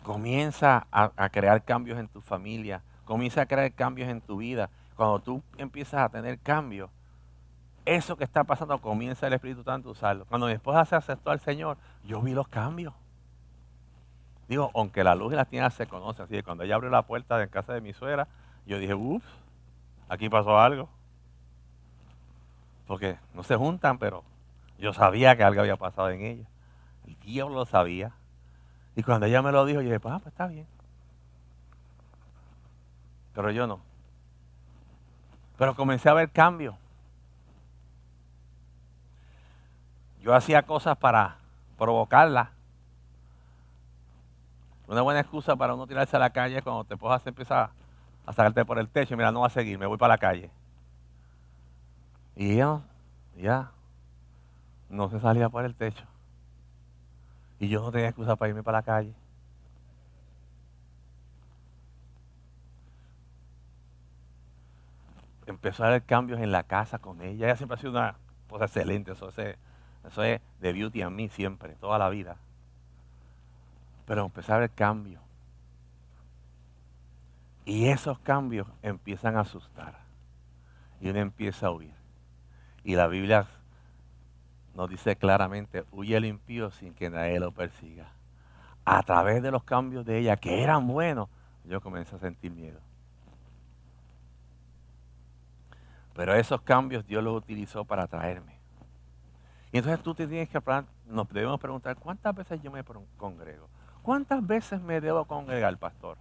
[0.02, 2.82] Comienza a, crear cambios en tu familia.
[3.06, 4.70] Comienza a crear cambios en tu vida.
[4.96, 6.90] Cuando tú empiezas a tener cambios,
[7.86, 10.26] eso que está pasando comienza el Espíritu Santo a usarlo.
[10.26, 12.94] Cuando mi esposa se aceptó al Señor, yo vi los cambios.
[14.48, 17.02] Digo, aunque la luz y las tinieblas se conocen, así que cuando ella abrió la
[17.02, 18.28] puerta de casa de mi suegra,
[18.66, 19.24] yo dije, uff,
[20.08, 20.90] aquí pasó algo.
[22.88, 24.24] Porque no se juntan, pero
[24.78, 26.46] yo sabía que algo había pasado en ella.
[27.06, 28.14] El diablo lo sabía.
[28.96, 30.66] Y cuando ella me lo dijo, yo dije, pues, ah, pues está bien.
[33.34, 33.82] Pero yo no.
[35.58, 36.76] Pero comencé a ver cambios.
[40.22, 41.38] Yo hacía cosas para
[41.78, 42.52] provocarla.
[44.88, 47.72] Una buena excusa para uno tirarse a la calle cuando te puedas empezar
[48.26, 49.18] a sacarte por el techo.
[49.18, 50.50] Mira, no va a seguir, me voy para la calle.
[52.36, 52.82] Y ella
[53.36, 53.72] ya
[54.90, 56.06] no se salía por el techo.
[57.60, 59.14] Y yo no tenía excusa para irme para la calle.
[65.48, 67.48] Empezó a haber cambios en la casa con ella.
[67.48, 68.16] Ella siempre ha sido una
[68.50, 69.12] cosa excelente.
[69.12, 69.58] Eso es,
[70.06, 72.38] eso es de beauty a mí siempre, toda la vida.
[74.08, 75.22] Pero empezó a haber cambios.
[77.66, 80.00] Y esos cambios empiezan a asustar.
[81.02, 81.94] Y uno empieza a huir.
[82.84, 83.46] Y la Biblia
[84.74, 88.10] nos dice claramente, huye el impío sin que nadie lo persiga.
[88.86, 91.28] A través de los cambios de ella, que eran buenos,
[91.66, 92.80] yo comencé a sentir miedo.
[96.16, 98.58] Pero esos cambios Dios los utilizó para traerme.
[99.74, 100.62] Y entonces tú te tienes que,
[101.08, 102.86] nos debemos preguntar, ¿cuántas veces yo me
[103.18, 103.68] congrego?
[104.08, 106.18] ¿Cuántas veces me debo congregar, pastor?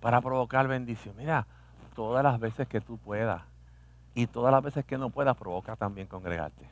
[0.00, 1.16] para provocar bendición.
[1.16, 1.46] Mira,
[1.94, 3.42] todas las veces que tú puedas.
[4.14, 6.68] Y todas las veces que no puedas, provoca también congregarte.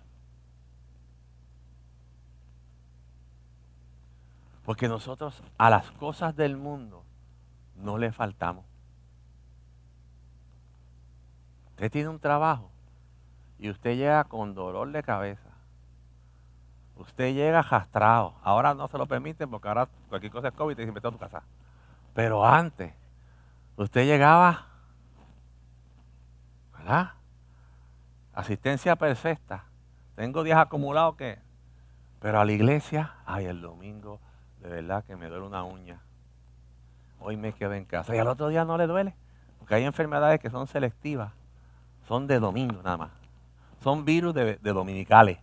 [4.66, 7.02] Porque nosotros a las cosas del mundo
[7.76, 8.66] no le faltamos.
[11.70, 12.70] Usted tiene un trabajo
[13.58, 15.45] y usted llega con dolor de cabeza.
[16.96, 18.34] Usted llega jastrado.
[18.42, 21.10] Ahora no se lo permiten porque ahora cualquier cosa es COVID y te dicen, a
[21.10, 21.42] tu casa.
[22.14, 22.92] Pero antes,
[23.76, 24.66] usted llegaba,
[26.78, 27.12] ¿verdad?
[28.32, 29.64] Asistencia perfecta.
[30.14, 31.38] Tengo días acumulados que...
[32.20, 34.18] Pero a la iglesia, ay, el domingo
[34.60, 36.00] de verdad que me duele una uña.
[37.20, 38.14] Hoy me quedo en casa.
[38.14, 39.14] Y al otro día no le duele.
[39.58, 41.32] Porque hay enfermedades que son selectivas.
[42.08, 43.10] Son de domingo nada más.
[43.82, 45.38] Son virus de, dominicales.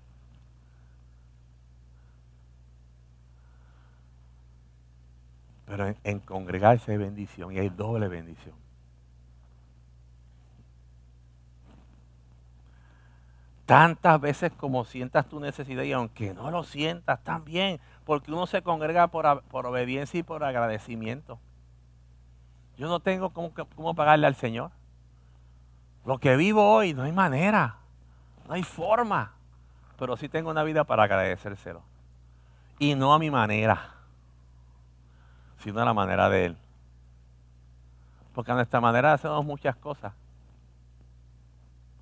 [5.76, 8.54] Pero en, congregarse hay bendición y hay doble bendición.
[13.66, 18.62] Tantas veces como sientas tu necesidad y aunque no lo sientas también, porque uno se
[18.62, 19.26] congrega por,
[19.66, 21.40] obediencia y por agradecimiento.
[22.78, 24.70] Yo no tengo cómo, pagarle al Señor.
[26.06, 27.78] Lo que vivo hoy no hay manera,
[28.48, 29.34] no hay forma,
[29.98, 31.82] pero sí tengo una vida para agradecérselo.
[32.78, 34.03] Y no a mi manera,
[35.64, 36.58] sino a la manera de Él.
[38.34, 40.14] Porque a nuestra manera hacemos muchas cosas,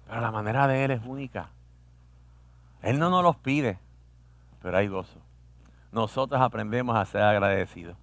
[0.07, 1.49] pero la manera de Él es única.
[2.81, 3.77] Él no nos los pide,
[4.61, 5.19] pero hay gozo
[5.91, 7.95] nosotros aprendemos a ser agradecidos.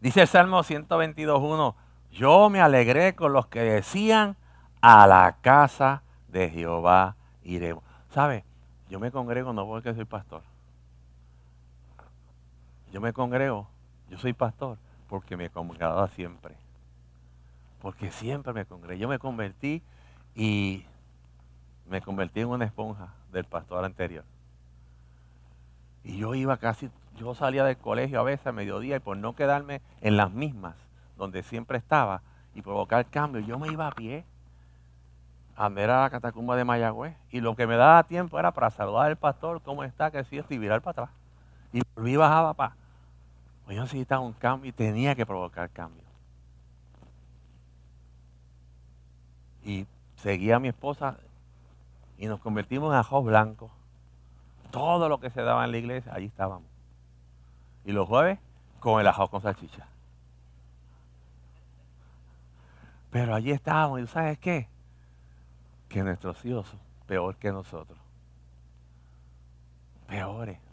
[0.00, 1.74] Dice el Salmo 122.1,
[2.12, 4.36] yo me alegré con los que decían,
[4.80, 7.82] a la casa de Jehová iremos.
[8.10, 8.44] ¿Sabe?
[8.88, 10.42] Yo me congrego no porque soy pastor.
[12.92, 13.68] Yo me congrego,
[14.08, 16.54] yo soy pastor porque me he congregado siempre.
[17.80, 19.00] Porque siempre me congregué.
[19.00, 19.82] Yo me convertí
[20.34, 20.84] y
[21.88, 24.24] me convertí en una esponja del pastor anterior.
[26.04, 29.34] Y yo iba casi, yo salía del colegio a veces a mediodía y por no
[29.34, 30.74] quedarme en las mismas
[31.16, 32.22] donde siempre estaba
[32.54, 34.24] y provocar cambio, yo me iba a pie
[35.56, 37.16] a ver a la catacumba de Mayagüez.
[37.30, 40.10] Y lo que me daba tiempo era para saludar al pastor, ¿cómo está?
[40.10, 41.16] Que sí, y virar para atrás.
[41.72, 42.77] Y volví y bajaba para.
[43.68, 46.02] Pues yo necesitaba un cambio y tenía que provocar cambio.
[49.62, 51.18] Y seguía a mi esposa
[52.16, 53.70] y nos convertimos en ajos blancos.
[54.70, 56.66] Todo lo que se daba en la iglesia, allí estábamos.
[57.84, 58.38] Y los jueves,
[58.80, 59.86] con el ajo con salchicha.
[63.10, 64.66] Pero allí estábamos, y ¿sabes qué?
[65.90, 67.98] Que nuestros hijos son peor que nosotros.
[70.06, 70.67] Peores.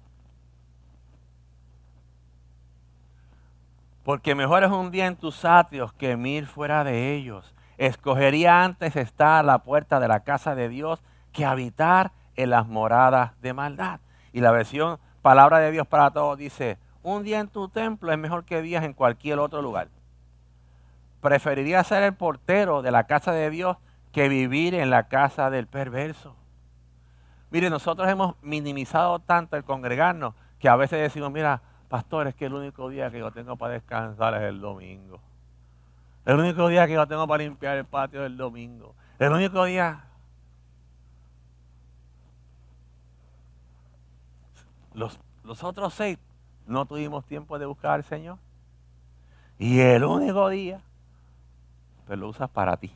[4.06, 7.54] Porque mejor es un día en tus atrios que mil fuera de ellos.
[7.78, 12.68] Escogería antes estar a la puerta de la casa de Dios que habitar en las
[12.68, 14.00] moradas de maldad.
[14.32, 18.18] Y la versión Palabra de Dios para todos dice, un día en tu templo es
[18.20, 19.88] mejor que días en cualquier otro lugar.
[21.20, 23.78] Preferiría ser el portero de la casa de Dios
[24.12, 26.36] que vivir en la casa del perverso.
[27.50, 31.64] Mire, nosotros hemos minimizado tanto el congregarnos que a veces decimos, mira,
[31.96, 35.22] pastor, es que el único día que yo tengo para descansar es el domingo.
[36.26, 38.94] El único día que yo tengo para limpiar el patio es el domingo.
[39.18, 40.04] El único día
[44.94, 45.20] Los,
[45.64, 46.18] otros seis
[46.68, 48.38] no tuvimos tiempo de buscar al Señor.
[49.58, 50.82] Y el único día,
[52.08, 52.92] pues lo usas para ti.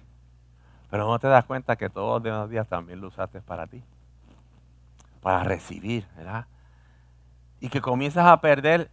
[0.90, 3.82] Pero no te das cuenta que todos los demás días también lo usaste para ti.
[5.22, 6.48] Para recibir, ¿verdad?
[7.60, 8.90] Y que comienzas a perder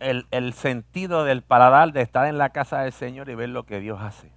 [0.00, 3.64] el, el, sentido del paladar de estar en la casa del Señor y ver lo
[3.64, 4.30] que Dios hace.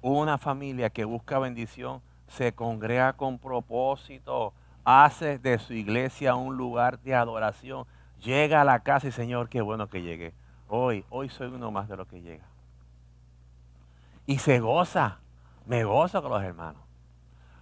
[0.00, 4.52] Una familia que busca bendición se congrega con propósito,
[4.84, 7.86] hace de su iglesia un lugar de adoración.
[8.22, 10.32] Llega a la casa y Señor, qué bueno que llegué.
[10.68, 12.44] Hoy, hoy soy uno más de lo que llega.
[14.26, 15.18] Y se goza,
[15.66, 16.82] me gozo con los hermanos.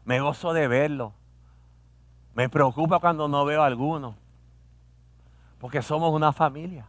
[0.04, 1.14] Me gozo de verlo.
[2.41, 4.14] Me preocupa cuando no veo a alguno.
[5.59, 6.86] Porque somos una familia.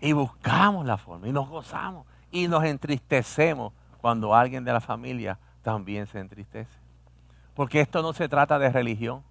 [0.00, 5.36] Y buscamos la forma y nos gozamos y nos entristecemos cuando alguien de la familia
[5.62, 6.78] también se entristece.
[7.54, 9.24] Porque esto no se trata de religión,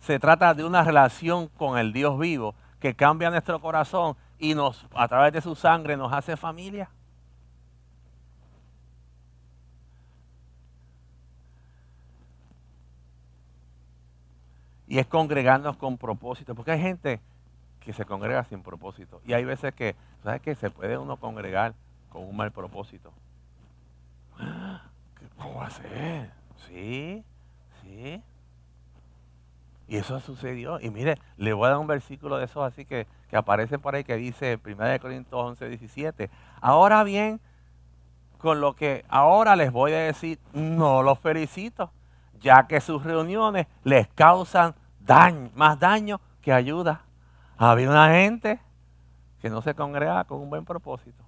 [0.00, 4.84] se trata de una relación con el Dios vivo que cambia nuestro corazón y nos
[4.94, 6.90] a través de su sangre nos hace familia.
[14.92, 17.18] Y es congregarnos con propósito, porque hay gente
[17.80, 19.22] que se congrega sin propósito.
[19.24, 20.54] Y hay veces que, ¿sabes qué?
[20.54, 21.72] Se puede uno congregar
[22.10, 23.10] con un mal propósito.
[25.38, 26.30] ¿Cómo va a ser?
[26.68, 27.24] Sí,
[27.80, 28.22] sí.
[29.88, 30.78] Y eso sucedió.
[30.78, 33.94] Y mire, le voy a dar un versículo de esos así que, que aparece por
[33.94, 36.28] ahí que dice 1 Corintios 11, 17.
[36.60, 37.40] Ahora bien,
[38.36, 41.90] con lo que ahora les voy a decir, no los felicito,
[42.42, 44.74] ya que sus reuniones les causan
[45.04, 47.02] daño, más daño que ayuda.
[47.56, 48.60] Había una gente
[49.40, 51.22] que no se congregaba con un buen propósito.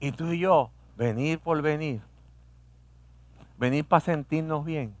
[0.00, 2.00] Y tú y yo, venir por venir,
[3.58, 4.94] venir para sentirnos bien.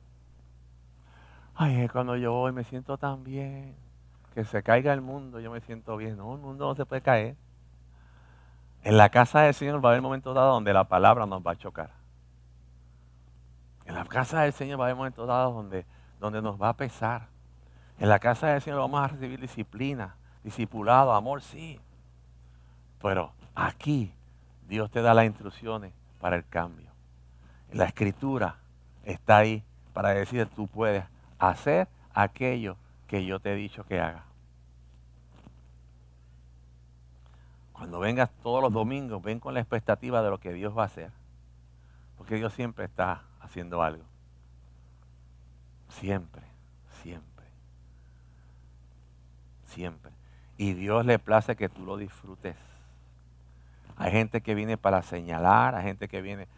[1.54, 3.76] Ay, cuando yo voy me siento tan bien.
[4.34, 6.16] Que se caiga el mundo, yo me siento bien.
[6.16, 7.36] No, el mundo no se puede caer.
[8.82, 11.52] En la casa del Señor va a haber momentos dados donde la palabra nos va
[11.52, 12.01] a chocar.
[13.84, 15.84] En la casa del Señor va a haber momentos dados donde,
[16.20, 17.28] donde nos va a pesar.
[17.98, 21.80] En la casa del Señor vamos a recibir disciplina, discipulado, amor, sí.
[23.00, 24.12] Pero aquí
[24.68, 26.90] Dios te da las instrucciones para el cambio.
[27.72, 28.56] La escritura
[29.04, 31.04] está ahí para decir tú puedes
[31.38, 32.76] hacer aquello
[33.08, 34.24] que yo te he dicho que haga.
[37.72, 40.86] Cuando vengas todos los domingos, ven con la expectativa de lo que Dios va a
[40.86, 41.10] hacer.
[42.16, 44.04] Porque Dios siempre está haciendo algo.
[45.88, 46.42] Siempre,
[47.02, 47.46] siempre.
[49.64, 50.12] Siempre.
[50.56, 52.56] Y Dios le place que tú lo disfrutes.
[53.96, 56.48] Hay gente que viene para señalar, hay gente que viene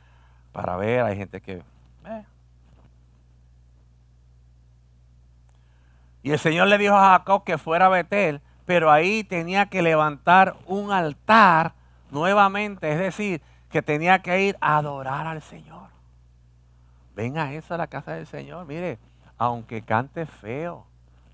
[0.52, 1.62] para ver, hay gente que...
[2.06, 2.24] Eh.
[6.22, 9.82] Y el Señor le dijo a Jacob que fuera a Betel pero ahí tenía que
[9.82, 11.74] levantar un altar
[12.10, 15.88] nuevamente, es decir, que tenía que ir a adorar al Señor.
[17.14, 18.98] Venga eso a la casa del Señor, mire,
[19.38, 20.86] aunque cante feo,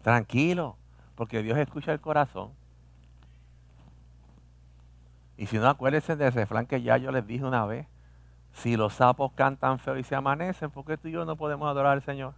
[0.03, 0.77] tranquilo,
[1.15, 2.53] porque Dios escucha el corazón.
[5.37, 7.87] Y si no, acuérdense de ese refrán que ya yo les dije una vez.
[8.53, 11.69] Si los sapos cantan feo y se amanecen, ¿por qué tú y yo no podemos
[11.69, 12.35] adorar al Señor?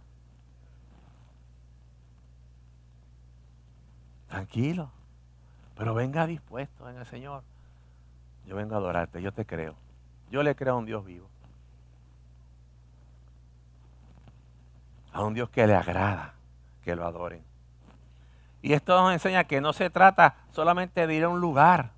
[4.29, 4.89] Tranquilo.
[5.75, 7.43] Pero venga dispuesto en el Señor.
[8.45, 9.75] Yo vengo a adorarte, yo te creo.
[10.31, 11.27] Yo le creo a un Dios vivo.
[15.13, 16.33] A un Dios que le agrada
[16.83, 17.43] que lo adoren.
[18.61, 21.91] Y esto nos enseña que no se trata solamente de ir a un lugar,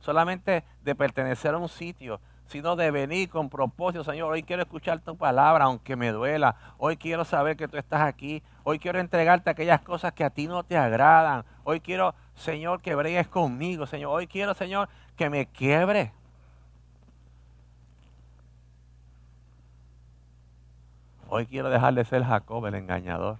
[0.00, 4.32] solamente de pertenecer a un sitio, sino de venir con propósito, Señor.
[4.32, 6.54] Hoy quiero escuchar tu palabra, aunque me duela.
[6.78, 8.42] Hoy quiero saber que tú estás aquí.
[8.62, 11.44] Hoy quiero entregarte aquellas cosas que a ti no te agradan.
[11.64, 14.10] Hoy quiero, Señor, que bregues conmigo, Señor.
[14.12, 16.12] Hoy quiero, Señor, que me quiebre.
[21.34, 23.38] Hoy quiero dejar de ser Jacob, el engañador.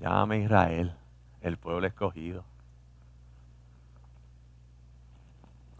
[0.00, 0.94] Llámame Israel,
[1.40, 2.44] el pueblo escogido.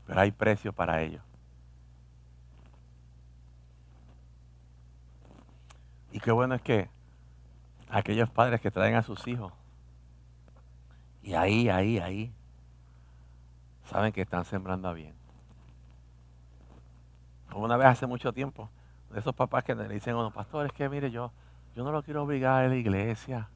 [0.07, 1.21] Pero hay precio para ello.
[6.11, 6.89] Y qué bueno es que
[7.91, 9.53] aquellos padres que traen a sus hijos,
[11.23, 12.33] y ahí, ahí, ahí,
[13.91, 15.15] saben que están sembrando a bien.
[17.55, 18.71] Una vez hace mucho tiempo,
[19.11, 21.31] de esos papás que le dicen a unos pastores que mire, yo,
[21.75, 23.49] yo no lo quiero obligar a la iglesia.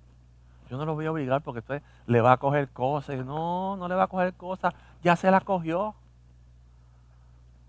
[0.70, 3.24] Yo no lo voy a obligar porque usted le va a coger cosas.
[3.24, 4.72] no, no le va a coger cosas.
[5.02, 5.94] Ya se la cogió.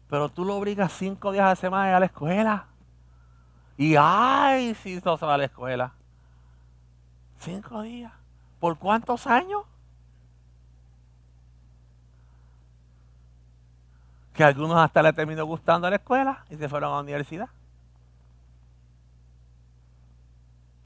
[0.07, 2.67] Pero tú lo obligas cinco días a la semana a la escuela.
[3.77, 5.93] Y ay, si no se va a la escuela.
[7.39, 8.11] Cinco días.
[8.59, 9.63] ¿Por cuántos años?
[14.34, 17.49] Que algunos hasta le terminó gustando a la escuela y se fueron a la universidad.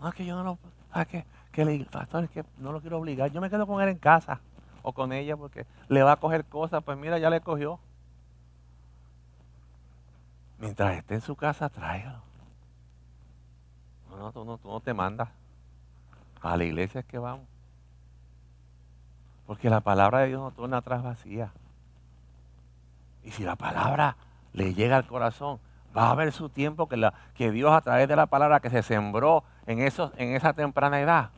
[0.06, 0.60] No, es que yo no lo.
[0.92, 3.32] Ah, que, que el pastor es que no lo quiero obligar.
[3.32, 4.40] Yo me quedo con él en casa
[4.84, 6.84] o con ella porque le va a coger cosas.
[6.84, 7.80] Pues mira, ya le cogió.
[10.60, 12.20] Mientras esté en su casa, tráigalo.
[14.12, 15.30] No, tú no, tú no te mandas.
[16.40, 17.48] A la iglesia es que vamos.
[19.48, 21.52] Porque la palabra de Dios no torna atrás vacía.
[23.24, 24.18] Y si la palabra
[24.54, 25.60] le llega al corazón,
[25.98, 28.70] va a haber su tiempo que, la, que Dios a través de la palabra que
[28.70, 31.30] se sembró en, esos, en esa temprana edad.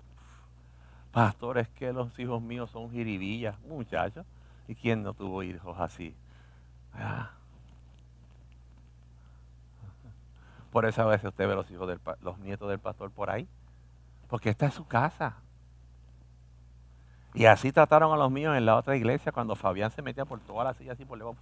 [1.12, 4.26] Pastor, es que los hijos míos son jiribillas, muchachos.
[4.68, 6.14] ¿Y quién no tuvo hijos así?
[6.94, 7.32] Ah.
[10.72, 13.48] Por eso a veces usted ve los hijos del, los nietos del pastor por ahí.
[14.28, 15.38] Porque esta es su casa.
[17.34, 20.40] Y así trataron a los míos en la otra iglesia cuando Fabián se metía por
[20.40, 21.36] todas las sillas y por luego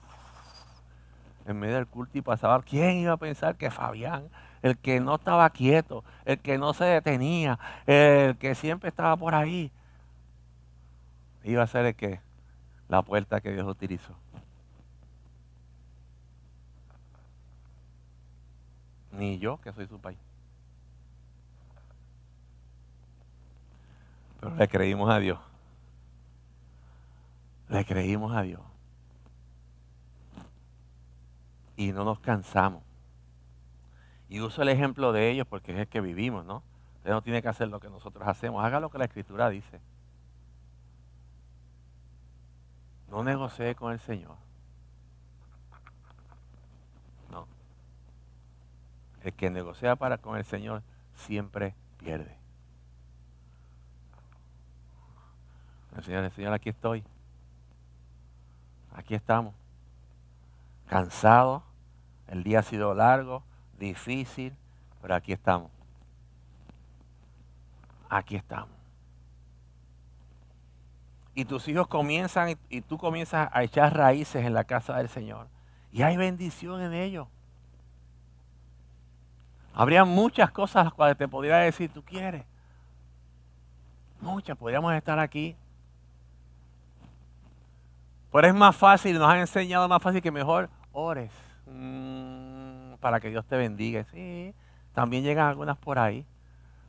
[1.46, 2.62] en medio del culto y pasaba.
[2.62, 4.30] ¿Quién iba a pensar que Fabián,
[4.62, 9.36] el que no estaba quieto, el que no se detenía, el que siempre estaba por
[9.36, 9.72] ahí,
[11.44, 12.20] iba a ser el que
[12.88, 14.16] la puerta que Dios utilizó.
[19.12, 20.20] Ni yo, que soy su país.
[24.40, 25.40] Pero le creímos a Dios.
[27.70, 28.62] Le creímos a Dios.
[31.76, 32.84] Y no nos cansamos.
[34.30, 36.64] Y uso el ejemplo de ellos porque es el que vivimos, ¿no?
[36.98, 38.64] Usted no tiene que hacer lo que nosotros hacemos.
[38.64, 39.80] Haga lo que la Escritura dice.
[43.10, 44.36] No negocie con el Señor.
[47.30, 47.48] No.
[49.24, 50.82] El que negocia para con el Señor
[51.14, 52.36] siempre pierde.
[55.96, 57.04] El Señor, el Señor, aquí estoy.
[58.94, 59.54] Aquí estamos.
[60.88, 61.64] Cansados.
[62.28, 63.44] El día ha sido largo,
[63.78, 64.56] difícil,
[65.02, 65.70] pero aquí estamos.
[68.10, 68.70] Aquí estamos.
[71.34, 75.48] Y tus hijos comienzan y, tú comienzas a echar raíces en la casa del Señor.
[75.92, 77.28] Y hay bendición en ellos.
[79.74, 82.46] Habría muchas cosas las cuales te podría decir, tú quieres.
[84.22, 85.58] Muchas, podríamos estar aquí
[88.36, 91.32] pero es más fácil, nos han enseñado más fácil que mejor ores
[91.68, 94.06] mm, para que Dios te bendiga.
[94.12, 94.54] Sí,
[94.94, 96.26] también llegan algunas por ahí.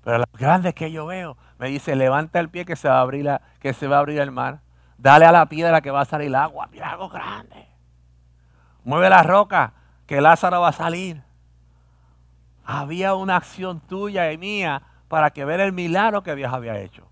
[0.02, 3.00] Pero las grandes que yo veo, me dice, levanta el pie que se va a
[3.00, 4.60] abrir, la, que se va a abrir el mar.
[4.98, 6.68] Dale a la piedra que va a salir el agua.
[6.70, 7.66] Mira algo grande.
[8.84, 9.72] Mueve la roca
[10.06, 11.22] que Lázaro va a salir.
[12.64, 17.08] Había una acción tuya y mía para que ver el milagro que Dios había hecho.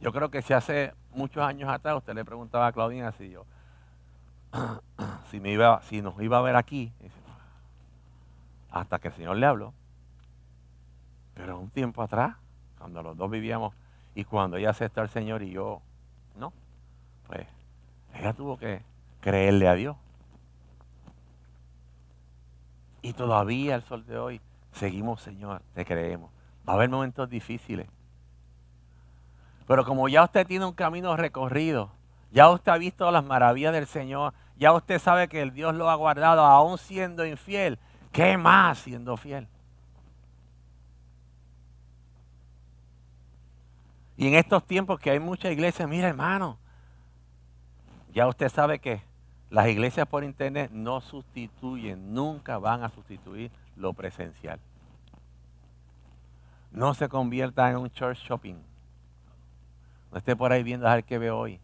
[0.00, 3.44] Yo creo que se hace muchos años atrás usted le preguntaba a Claudina si yo,
[5.30, 6.92] si, me iba, si nos iba a ver aquí,
[8.70, 9.72] hasta que el Señor le habló.
[11.34, 12.36] Pero un tiempo atrás,
[12.78, 13.74] cuando los dos vivíamos
[14.14, 15.80] y cuando ella aceptó al Señor y yo
[16.36, 16.52] no,
[17.26, 17.46] pues
[18.14, 18.82] ella tuvo que
[19.20, 19.96] creerle a Dios.
[23.02, 24.40] Y todavía al sol de hoy
[24.72, 26.30] seguimos, Señor, te creemos.
[26.68, 27.88] Va a haber momentos difíciles.
[29.66, 31.92] Pero como ya usted tiene un camino recorrido,
[32.32, 35.90] ya usted ha visto las maravillas del Señor, ya usted sabe que el Dios lo
[35.90, 37.78] ha guardado aún siendo infiel,
[38.12, 39.48] ¿qué más siendo fiel?
[44.16, 46.58] Y en estos tiempos que hay muchas iglesias, mira hermano,
[48.12, 49.02] ya usted sabe que
[49.48, 54.60] las iglesias por internet no sustituyen, nunca van a sustituir lo presencial.
[56.70, 58.56] No se convierta en un church shopping.
[60.12, 61.60] No esté por ahí viendo a ver qué veo hoy.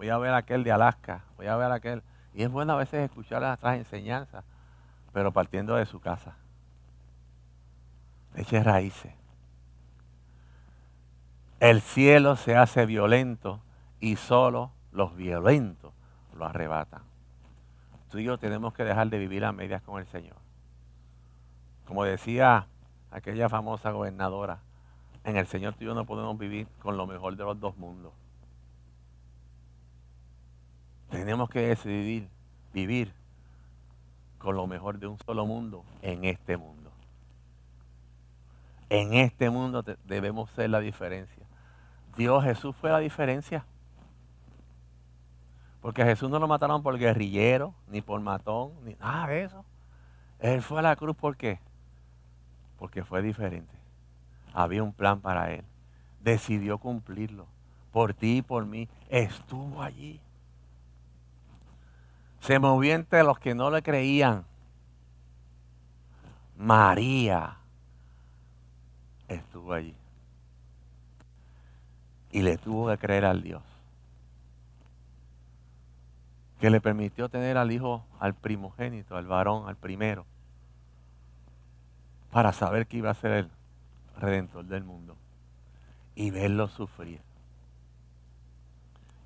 [0.00, 2.02] Voy a ver aquel de Alaska, voy a ver aquel.
[2.32, 4.46] Y es bueno a veces escuchar las enseñanzas,
[5.12, 6.36] pero partiendo de su casa.
[8.34, 9.12] Eche raíces.
[11.60, 13.60] El cielo se hace violento
[14.00, 15.92] y solo los violentos
[16.34, 17.02] lo arrebatan.
[18.10, 20.36] Tú y yo tenemos que dejar de vivir a medias con el Señor.
[21.84, 22.68] Como decía
[23.10, 24.60] aquella famosa gobernadora,
[25.24, 27.76] en el Señor tú y yo no podemos vivir con lo mejor de los dos
[27.76, 28.14] mundos.
[31.10, 32.28] Tenemos que decidir
[32.72, 33.12] vivir
[34.38, 36.90] con lo mejor de un solo mundo en este mundo.
[38.88, 41.44] En este mundo debemos ser la diferencia.
[42.16, 43.64] Dios Jesús fue la diferencia.
[45.80, 49.64] Porque a Jesús no lo mataron por guerrillero, ni por matón, ni nada de eso.
[50.38, 51.16] Él fue a la cruz.
[52.78, 53.80] Porque fue diferente
[54.52, 55.64] había un plan para él.
[56.20, 57.46] Decidió cumplirlo.
[57.92, 58.88] Por ti y por mí.
[59.08, 60.20] Estuvo allí.
[62.40, 64.44] Se movió entre los que no le creían.
[66.56, 67.56] María
[69.28, 69.94] estuvo allí.
[72.32, 73.62] Y le tuvo que creer al Dios.
[76.60, 80.26] Que le permitió tener al hijo, al primogénito, al varón, al primero.
[82.30, 83.50] Para saber que iba a ser él
[84.20, 85.16] redentor del mundo
[86.14, 87.20] y verlo sufrir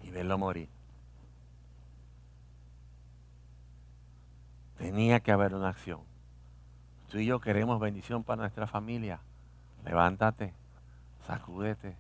[0.03, 0.69] y verlo morir.
[4.85, 6.01] Tenía que haber una acción.
[7.11, 9.19] Tú y yo queremos bendición para nuestra familia.
[9.83, 10.53] Levántate,
[11.27, 11.97] sacúdete,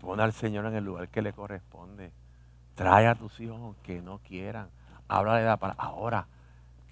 [0.00, 2.12] pon al Señor en el lugar que le corresponde.
[2.76, 4.68] Trae a tus hijos que no quieran.
[5.08, 6.28] Habla de la para ahora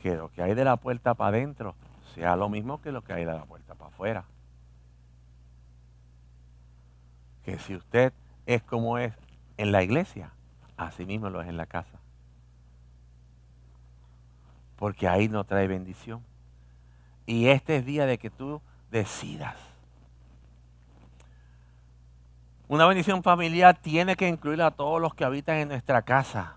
[0.02, 1.76] que lo que hay de la puerta para adentro
[2.12, 4.24] sea lo mismo que lo que hay de la puerta para afuera.
[7.44, 8.12] que si usted
[8.46, 9.14] es como es
[9.58, 10.32] en la iglesia,
[10.76, 11.99] así mismo lo es en la casa.
[14.80, 16.24] Porque ahí no trae bendición.
[17.26, 18.60] Y este es día de que tú
[18.90, 19.56] decidas
[22.70, 26.54] Una bendición familiar tiene que incluir a todos los que habitan en nuestra casa.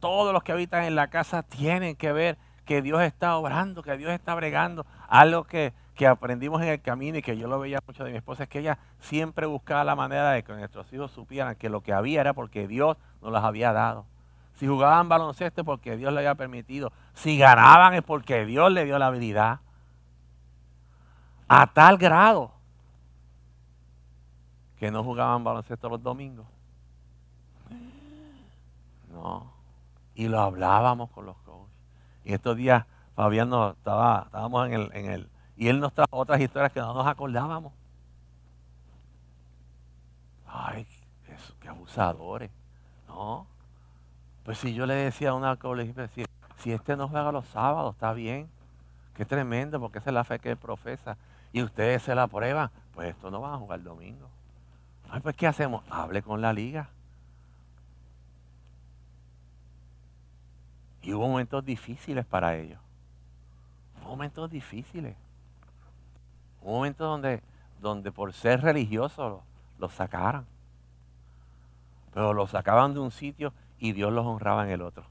[0.00, 3.98] Todos los que habitan en la casa tienen que ver que Dios está obrando, que
[3.98, 4.86] Dios está bregando.
[5.06, 8.16] Algo que, que aprendimos en el camino y que yo lo veía mucho de mi
[8.16, 11.82] esposa es que ella siempre buscaba la manera de que nuestros hijos supieran que lo
[11.82, 14.06] que había era porque Dios nos las había dado.
[14.54, 16.92] Si jugaban baloncesto es porque Dios le había permitido.
[17.14, 19.60] Si ganaban es porque Dios le dio la habilidad.
[21.48, 22.52] A tal grado
[24.78, 26.46] que no jugaban baloncesto los domingos.
[29.10, 29.52] No.
[30.14, 31.74] Y lo hablábamos con los coaches.
[32.24, 32.84] Y estos días
[33.14, 36.80] Fabián nos estaba, estábamos en el, en el, y él nos trajo otras historias que
[36.80, 37.72] no nos acordábamos.
[40.46, 40.86] Ay,
[41.60, 42.50] qué abusadores.
[43.08, 43.46] No.
[44.44, 46.24] Pues si yo le decía a una colegio, si,
[46.58, 48.48] si este no juega los sábados, está bien.
[49.14, 51.16] Qué tremendo, porque esa es la fe que él profesa.
[51.52, 54.28] Y ustedes se la prueban, pues esto no van a jugar domingo.
[55.08, 55.82] Ay, pues ¿qué hacemos?
[55.88, 56.88] Hable con la liga.
[61.00, 62.80] Y hubo momentos difíciles para ellos.
[64.02, 65.16] Momentos difíciles.
[66.60, 67.42] Un momento donde,
[67.80, 69.42] donde por ser religiosos
[69.78, 70.44] los sacaran.
[72.12, 73.52] Pero los sacaban de un sitio
[73.84, 75.04] y Dios los honraba en el otro.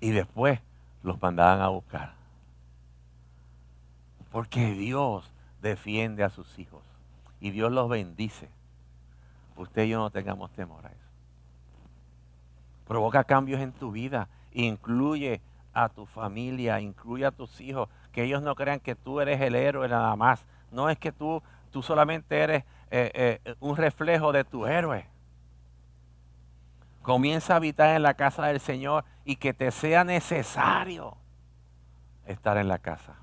[0.00, 0.58] Y después
[1.04, 2.14] los mandaban a buscar.
[4.32, 5.30] Porque Dios
[5.62, 6.82] defiende a sus hijos
[7.40, 8.48] y Dios los bendice.
[9.56, 10.98] Usted y yo no tengamos temor a eso.
[12.88, 14.28] Provoca cambios en tu vida.
[14.54, 15.40] Incluye
[15.72, 17.88] a tu familia, incluye a tus hijos.
[18.10, 20.44] Que ellos no crean que tú eres el héroe nada más.
[20.72, 25.06] No es que tú, tú solamente eres eh, eh, un reflejo de tu héroe.
[27.02, 31.16] Comienza a habitar en la casa del Señor y que te sea necesario
[32.26, 33.16] estar en la casa.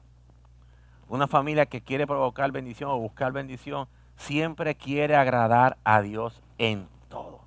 [1.08, 6.88] Una familia que quiere provocar bendición o buscar bendición siempre quiere agradar a Dios en
[7.10, 7.42] todo.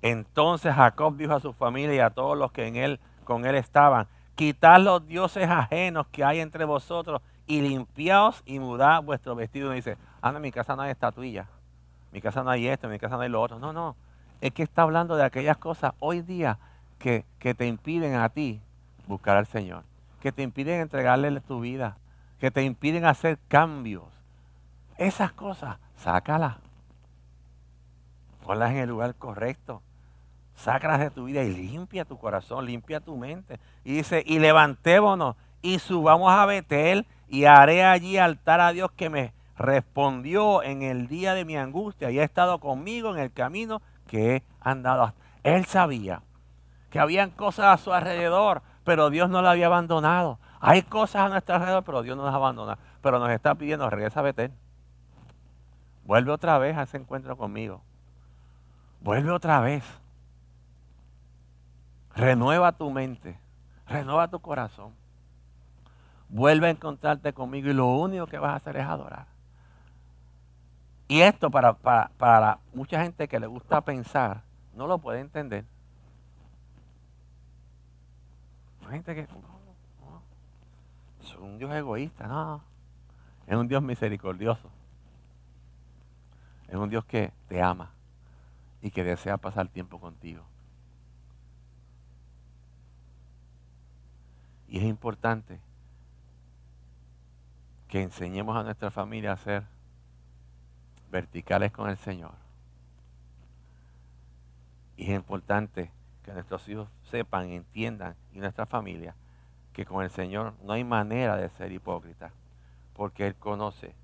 [0.00, 3.54] Entonces Jacob dijo a su familia y a todos los que en él, con él
[3.54, 7.20] estaban, quitad los dioses ajenos que hay entre vosotros
[7.52, 9.72] y limpiaos y mudad vuestro vestido.
[9.72, 11.48] Y dice, anda, mi casa no hay estatuilla,
[12.10, 13.58] mi casa no hay esto, mi casa no hay lo otro.
[13.58, 13.94] No, no,
[14.40, 16.58] es que está hablando de aquellas cosas hoy día
[16.98, 18.62] que, que te impiden a ti
[19.06, 19.82] buscar al Señor,
[20.22, 21.98] que te impiden entregarle tu vida,
[22.40, 24.04] que te impiden hacer cambios.
[24.96, 26.56] Esas cosas, sácalas.
[28.46, 29.82] Ponlas en el lugar correcto.
[30.56, 33.60] Sácalas de tu vida y limpia tu corazón, limpia tu mente.
[33.84, 39.08] Y dice, y levantémonos y subamos a Betel y haré allí altar a Dios que
[39.08, 43.80] me respondió en el día de mi angustia y ha estado conmigo en el camino
[44.06, 45.14] que he andado.
[45.42, 46.20] Él sabía
[46.90, 50.38] que habían cosas a su alrededor, pero Dios no la había abandonado.
[50.60, 52.76] Hay cosas a nuestro alrededor, pero Dios no nos abandona.
[53.00, 54.52] Pero nos está pidiendo, regresa a Betel.
[56.04, 57.80] Vuelve otra vez a ese encuentro conmigo.
[59.00, 59.84] Vuelve otra vez.
[62.14, 63.38] Renueva tu mente.
[63.86, 65.01] Renueva tu corazón
[66.32, 69.26] vuelve a encontrarte conmigo y lo único que vas a hacer es adorar.
[71.06, 74.42] Y esto para, para, mucha gente que le gusta pensar,
[74.74, 75.66] no lo puede entender.
[78.86, 79.28] Hay gente que es
[81.38, 82.62] un Dios egoísta, no.
[83.46, 84.70] Es un Dios misericordioso.
[86.68, 87.90] Es un Dios que te ama
[88.80, 90.42] y que desea pasar tiempo contigo.
[94.68, 95.60] Y es importante
[97.92, 99.64] que enseñemos a nuestra familia a ser
[101.10, 102.32] verticales con el Señor.
[104.96, 105.90] Y es importante
[106.24, 109.14] que nuestros hijos sepan, entiendan, y nuestra familia,
[109.74, 112.32] que con el Señor no hay manera de ser hipócrita,
[112.94, 113.94] porque Él conoce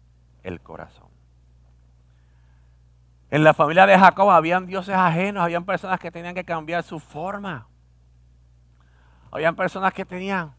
[0.43, 1.09] el corazón.
[3.31, 7.01] En la familia de Jacob habían dioses ajenos, habían personas que tenían que cambiar su
[7.01, 7.67] forma.
[9.31, 10.53] Habían personas que tenían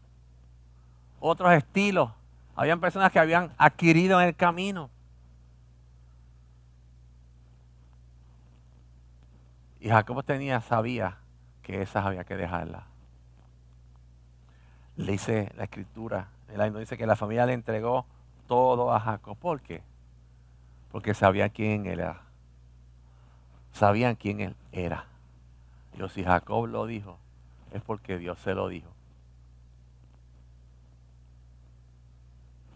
[1.20, 2.10] otros estilos.
[2.56, 4.90] Habían personas que habían adquirido en el camino.
[9.80, 11.18] Y Jacob tenía, sabía
[11.62, 12.84] que esas había que dejarlas.
[14.96, 18.04] Le dice la escritura, el año dice que la familia le entregó
[18.46, 19.38] todo a Jacob.
[19.38, 19.82] ¿Por qué?
[20.92, 22.22] Porque sabía quién él era.
[23.72, 25.06] Sabían quién él era.
[25.94, 27.18] Dios, si Jacob lo dijo,
[27.72, 28.90] es porque Dios se lo dijo.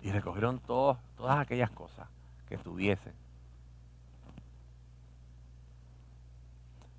[0.05, 0.99] Y recogieron todas
[1.39, 2.07] aquellas cosas
[2.47, 3.15] que tuviesen.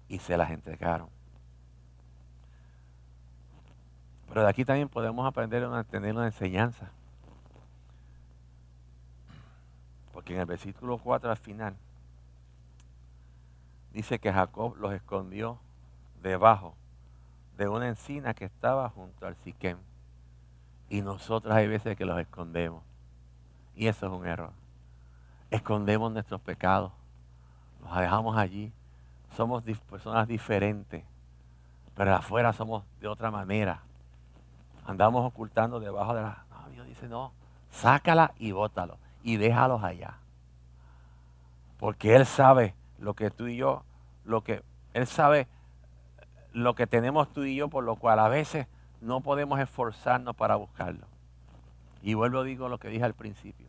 [0.09, 1.07] Y se las entregaron.
[4.27, 6.89] Pero de aquí también podemos aprender a tener una enseñanza.
[10.11, 11.75] Porque en el versículo 4 al final
[13.93, 15.59] dice que Jacob los escondió
[16.23, 16.75] debajo
[17.55, 19.77] de una encina que estaba junto al Siquem.
[20.89, 22.83] Y nosotros hay veces que los escondemos.
[23.75, 24.51] Y eso es un error.
[25.51, 26.91] Escondemos nuestros pecados.
[27.81, 28.71] Los dejamos allí.
[29.35, 31.03] Somos personas diferentes.
[31.95, 33.81] Pero afuera somos de otra manera.
[34.85, 36.45] Andamos ocultando debajo de la...
[36.51, 37.31] No, Dios dice, no,
[37.71, 38.97] sácala y bótalo.
[39.23, 40.17] Y déjalos allá.
[41.79, 43.83] Porque Él sabe lo que tú y yo,
[44.23, 44.63] lo que
[44.93, 45.47] Él sabe
[46.55, 48.67] lo que tenemos tú y yo, por lo cual a veces
[49.01, 51.05] no podemos esforzarnos para buscarlo.
[52.01, 53.64] Y vuelvo digo lo que dije al principio.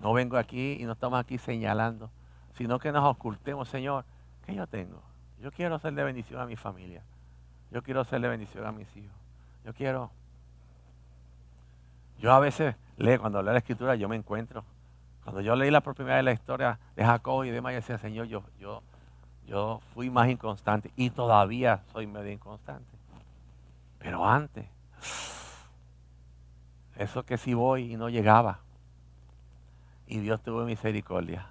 [0.00, 2.10] No vengo aquí y no estamos aquí señalando,
[2.54, 4.04] sino que nos ocultemos, Señor,
[4.44, 5.02] ¿qué yo tengo?
[5.40, 7.02] Yo quiero ser de bendición a mi familia.
[7.70, 9.16] Yo quiero ser de bendición a mis hijos.
[9.64, 10.10] Yo quiero.
[12.18, 14.64] Yo a veces leo, cuando leo la escritura, yo me encuentro.
[15.24, 18.26] Cuando yo leí la primera vez la historia de Jacob y demás, yo decía, Señor,
[18.26, 18.82] yo, yo,
[19.46, 22.96] yo fui más inconstante y todavía soy medio inconstante.
[23.98, 24.66] Pero antes,
[26.96, 28.60] eso que si voy y no llegaba.
[30.06, 31.48] Y Dios tuvo misericordia,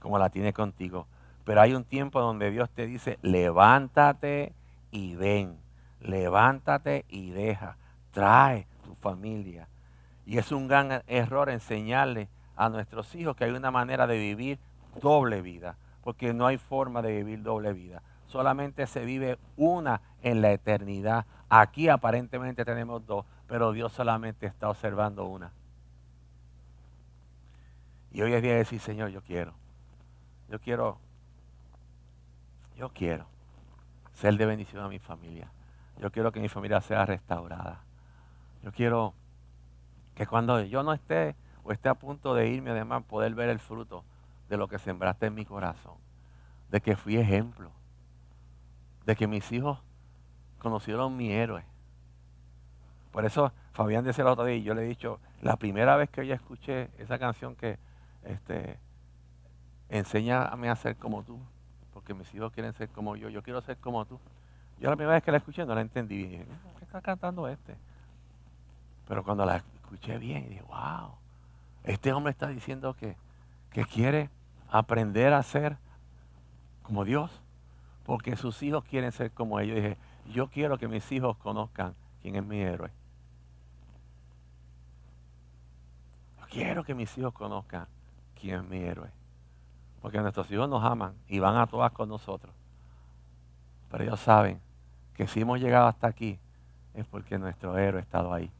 [0.00, 1.06] como la tiene contigo.
[1.44, 4.52] Pero hay un tiempo donde Dios te dice, levántate
[4.90, 5.58] y ven,
[6.00, 7.76] levántate y deja,
[8.12, 9.68] trae tu familia.
[10.26, 14.58] Y es un gran error enseñarle a nuestros hijos que hay una manera de vivir
[15.00, 18.02] doble vida porque no hay forma de vivir doble vida.
[18.26, 21.26] Solamente se vive una en la eternidad.
[21.48, 25.52] Aquí aparentemente tenemos dos, pero Dios solamente está observando una.
[28.12, 29.54] Y hoy es día de decir, Señor, yo quiero,
[30.48, 30.98] yo quiero,
[32.76, 33.26] yo quiero
[34.14, 35.50] ser de bendición a mi familia.
[35.98, 37.82] Yo quiero que mi familia sea restaurada.
[38.62, 39.14] Yo quiero
[40.14, 43.58] que cuando yo no esté o esté a punto de irme, además, poder ver el
[43.58, 44.04] fruto
[44.48, 45.94] de lo que sembraste en mi corazón,
[46.70, 47.70] de que fui ejemplo,
[49.06, 49.78] de que mis hijos
[50.58, 51.64] conocieron mi héroe.
[53.12, 56.10] Por eso Fabián decía el otro día, y yo le he dicho, la primera vez
[56.10, 57.78] que yo escuché esa canción que
[58.24, 58.78] este,
[59.88, 61.38] enséñame a ser como tú,
[61.92, 64.18] porque mis hijos quieren ser como yo, yo quiero ser como tú.
[64.78, 66.46] Yo la primera vez que la escuché no la entendí bien, dije,
[66.78, 67.76] ¿qué está cantando este?
[69.06, 71.10] Pero cuando la escuché bien, dije, wow,
[71.84, 73.16] este hombre está diciendo que,
[73.70, 74.30] que quiere
[74.70, 75.76] aprender a ser
[76.82, 77.30] como Dios,
[78.04, 79.76] porque sus hijos quieren ser como ellos.
[79.76, 79.96] dije,
[80.32, 82.90] yo quiero que mis hijos conozcan quién es mi héroe.
[86.38, 87.86] Yo quiero que mis hijos conozcan
[88.40, 89.10] quién es mi héroe.
[90.00, 92.54] Porque nuestros hijos nos aman y van a todas con nosotros.
[93.90, 94.60] Pero ellos saben
[95.14, 96.38] que si hemos llegado hasta aquí
[96.94, 98.50] es porque nuestro héroe ha estado ahí.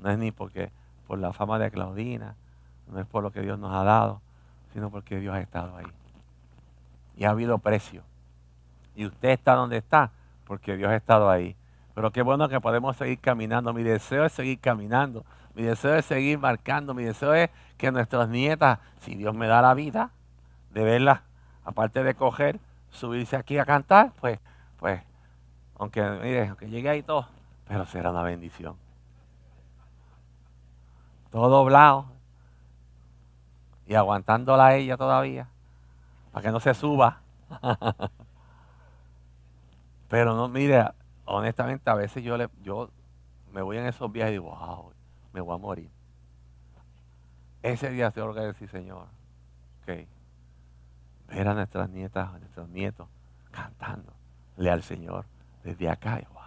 [0.00, 0.70] No es ni porque
[1.06, 2.36] por la fama de Claudina,
[2.90, 4.20] no es por lo que Dios nos ha dado,
[4.72, 5.86] sino porque Dios ha estado ahí.
[7.16, 8.02] Y ha habido precio.
[8.96, 10.10] Y usted está donde está
[10.46, 11.56] porque Dios ha estado ahí.
[11.94, 13.72] Pero qué bueno que podemos seguir caminando.
[13.72, 15.24] Mi deseo es seguir caminando.
[15.54, 16.94] Mi deseo es seguir marcando.
[16.94, 20.10] Mi deseo es que nuestras nietas, si Dios me da la vida,
[20.70, 21.20] de verlas,
[21.64, 22.58] aparte de coger,
[22.90, 24.40] subirse aquí a cantar, pues,
[24.78, 25.00] pues,
[25.78, 27.28] aunque, mire, aunque llegue ahí todo,
[27.66, 28.76] pero será una bendición.
[31.30, 32.06] Todo doblado,
[33.86, 35.48] y aguantándola a ella todavía,
[36.32, 37.20] para que no se suba.
[40.08, 40.84] Pero no, mire,
[41.24, 42.90] honestamente a veces yo, le, yo
[43.52, 44.92] me voy en esos viajes y digo, wow,
[45.34, 45.90] me voy a morir.
[47.62, 49.08] Ese día tengo que decir, Señor,
[49.82, 50.06] ok,
[51.28, 53.08] ver a nuestras nietas, a nuestros nietos
[53.50, 55.26] cantándole al Señor
[55.64, 56.20] desde acá.
[56.20, 56.42] Y, wow.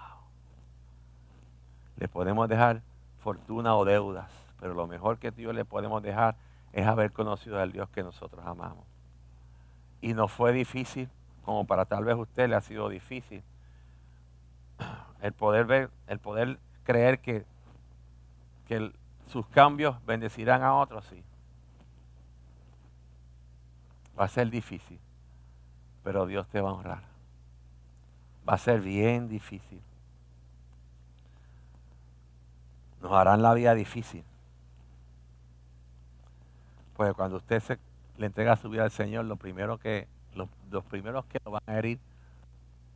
[1.98, 2.82] Le podemos dejar
[3.20, 6.36] fortuna o deudas, pero lo mejor que Dios le podemos dejar
[6.72, 8.86] es haber conocido al Dios que nosotros amamos.
[10.00, 11.10] Y no fue difícil,
[11.44, 13.44] como para tal vez usted le ha sido difícil,
[15.22, 17.46] el poder ver, el poder creer que,
[18.68, 18.91] que
[19.28, 21.24] sus cambios bendecirán a otros, sí.
[24.20, 24.99] Va a ser difícil,
[26.03, 27.03] pero Dios te va a honrar.
[28.47, 29.82] Va a ser bien difícil.
[33.01, 34.24] Nos harán la vida difícil.
[36.95, 37.78] Pues cuando usted se,
[38.18, 41.78] le entrega su vida al Señor, lo primero que, los, primeros que lo van a
[41.78, 41.99] herir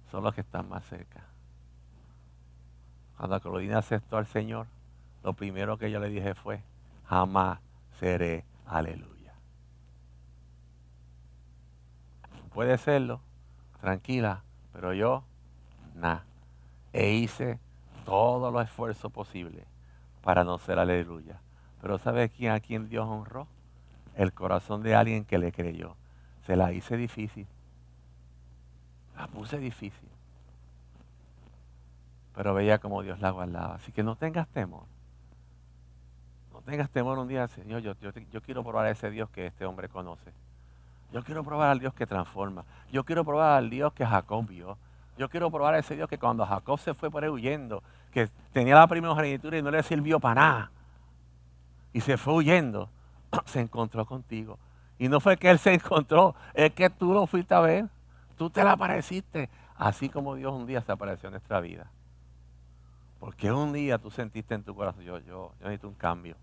[0.09, 1.21] son los que están más cerca.
[3.17, 4.65] Cuando Claudina aceptó al Señor,
[5.23, 6.63] lo primero que yo le dije fue,
[7.05, 7.59] jamás
[7.99, 9.33] seré aleluya.
[12.53, 13.21] Puede serlo,
[13.79, 14.43] tranquila,
[14.73, 15.23] pero yo,
[15.95, 16.25] nada.
[16.93, 17.59] e hice
[18.05, 19.65] todo los esfuerzos posibles
[20.21, 21.39] para no ser aleluya.
[21.81, 23.47] Pero ¿sabe quién a quién Dios honró?
[24.15, 25.95] El corazón de alguien que le creyó.
[26.45, 27.47] Se la hice difícil.
[29.15, 30.09] La puse difícil.
[32.35, 33.75] Pero veía como Dios la guardaba.
[33.75, 34.83] Así que no tengas temor.
[36.65, 37.81] Tengas temor un día, Señor.
[37.81, 40.31] Yo, quiero probar a ese Dios que este hombre conoce.
[41.11, 42.63] Yo quiero probar al Dios que transforma.
[42.91, 44.77] Yo quiero probar al Dios que Jacob vio.
[45.17, 48.29] Yo quiero probar a ese Dios que cuando Jacob se fue por ahí huyendo, que
[48.53, 50.71] tenía la primogenitura y no le sirvió para nada,
[51.93, 52.89] y se fue huyendo,
[53.45, 54.57] se encontró contigo.
[54.97, 57.89] Y no fue que él se encontró, es que tú lo fuiste a ver.
[58.37, 61.91] Tú te le apareciste, así como Dios un día se apareció en nuestra vida.
[63.19, 66.35] Porque un día tú sentiste en tu corazón, yo, yo, yo necesito un cambio.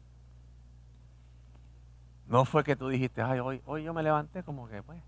[2.29, 5.01] No fue que tú dijiste, ay, hoy, hoy yo me levanté como que, pues.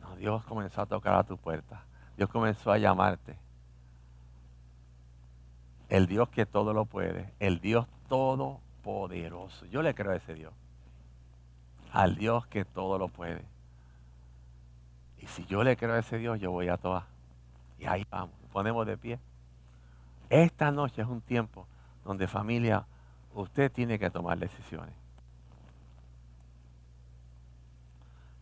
[0.00, 1.84] No, Dios comenzó a tocar a tu puerta.
[2.16, 3.38] Dios comenzó a llamarte.
[5.88, 7.32] El Dios que todo lo puede.
[7.38, 9.64] El Dios todopoderoso.
[9.66, 10.52] Yo le creo a ese Dios.
[11.92, 13.44] Al Dios que todo lo puede.
[15.18, 17.04] Y si yo le creo a ese Dios, yo voy a todas.
[17.78, 19.20] Y ahí vamos, ponemos de pie.
[20.30, 21.66] Esta noche es un tiempo
[22.04, 22.86] donde familia,
[23.34, 25.01] usted tiene que tomar decisiones.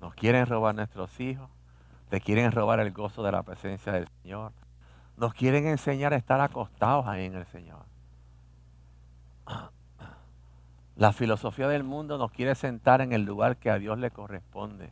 [0.01, 1.51] Nos quieren robar nuestros hijos,
[2.09, 4.53] te quieren robar el gozo de la presencia del Señor.
[5.17, 7.85] Nos quieren enseñar a estar acostados ahí en el Señor.
[10.97, 14.91] La filosofía del mundo nos quiere sentar en el lugar que a Dios le corresponde.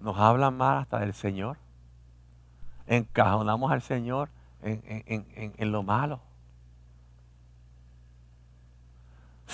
[0.00, 1.58] Nos hablan mal hasta del Señor.
[2.86, 4.28] Encajonamos al Señor
[4.62, 6.20] en, en, en lo malo.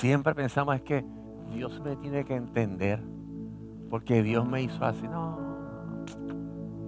[0.03, 1.05] Siempre pensamos es que
[1.55, 3.01] Dios me tiene que entender
[3.89, 5.07] porque Dios me hizo así.
[5.07, 5.39] No,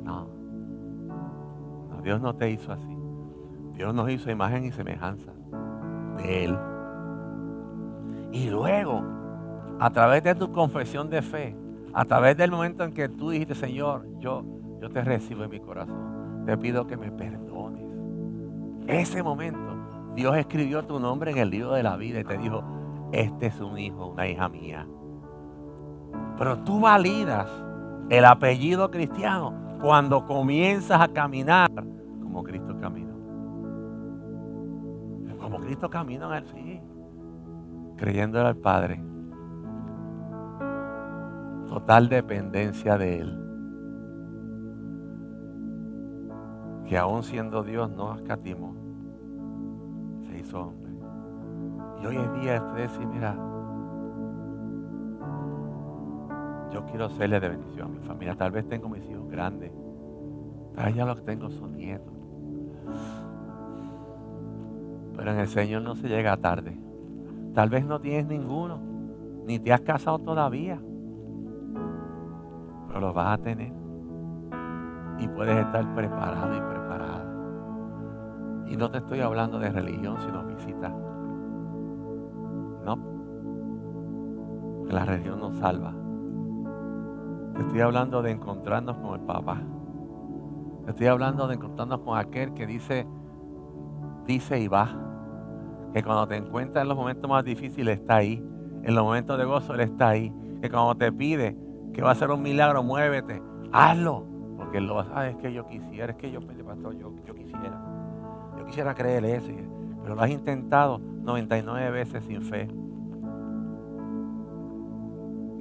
[0.02, 0.26] no,
[1.90, 2.98] no, Dios no te hizo así.
[3.74, 5.30] Dios nos hizo imagen y semejanza
[6.16, 6.58] de Él.
[8.32, 9.04] Y luego,
[9.78, 11.56] a través de tu confesión de fe,
[11.92, 14.42] a través del momento en que tú dijiste, Señor, yo,
[14.82, 17.86] yo te recibo en mi corazón, te pido que me perdones.
[18.88, 19.76] Ese momento,
[20.16, 22.73] Dios escribió tu nombre en el libro de la vida y te dijo,
[23.20, 24.86] este es un hijo, una hija mía.
[26.36, 27.48] Pero tú validas
[28.10, 31.70] el apellido cristiano cuando comienzas a caminar
[32.22, 33.14] como Cristo caminó.
[35.40, 36.80] Como Cristo caminó en el sí,
[37.96, 39.00] creyéndole al Padre.
[41.68, 43.40] Total dependencia de Él.
[46.86, 48.74] Que aún siendo Dios no escatimó.
[50.28, 50.72] Se hizo.
[52.06, 53.34] Hoy es día de decir, mira,
[56.70, 58.34] yo quiero serle de bendición a mi familia.
[58.34, 59.72] Tal vez tengo mis hijos grandes.
[60.74, 62.12] Tal vez ya los tengo son nietos.
[65.16, 66.78] Pero en el Señor no se llega tarde.
[67.54, 68.80] Tal vez no tienes ninguno.
[69.46, 70.78] Ni te has casado todavía.
[72.88, 73.72] Pero los vas a tener.
[75.20, 77.24] Y puedes estar preparado y preparada.
[78.66, 80.92] Y no te estoy hablando de religión, sino visita
[84.92, 85.94] la religión nos salva.
[87.54, 89.62] Te estoy hablando de encontrarnos con el papá.
[90.84, 93.06] Te estoy hablando de encontrarnos con aquel que dice,
[94.26, 94.88] dice y va.
[95.92, 98.44] Que cuando te encuentras en los momentos más difíciles está ahí.
[98.82, 100.32] En los momentos de gozo Él está ahí.
[100.60, 101.56] Que cuando te pide
[101.92, 103.40] que va a ser un milagro, muévete.
[103.72, 104.24] Hazlo.
[104.56, 105.30] Porque Él lo va a hacer.
[105.30, 107.80] es que yo quisiera, es que yo, pastor, yo, yo quisiera.
[108.58, 109.52] Yo quisiera creer eso.
[110.02, 112.68] Pero lo has intentado 99 veces sin fe.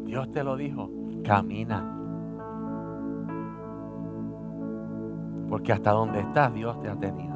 [0.05, 0.89] Dios te lo dijo,
[1.23, 1.89] camina.
[5.49, 7.33] Porque hasta donde estás Dios te ha tenido.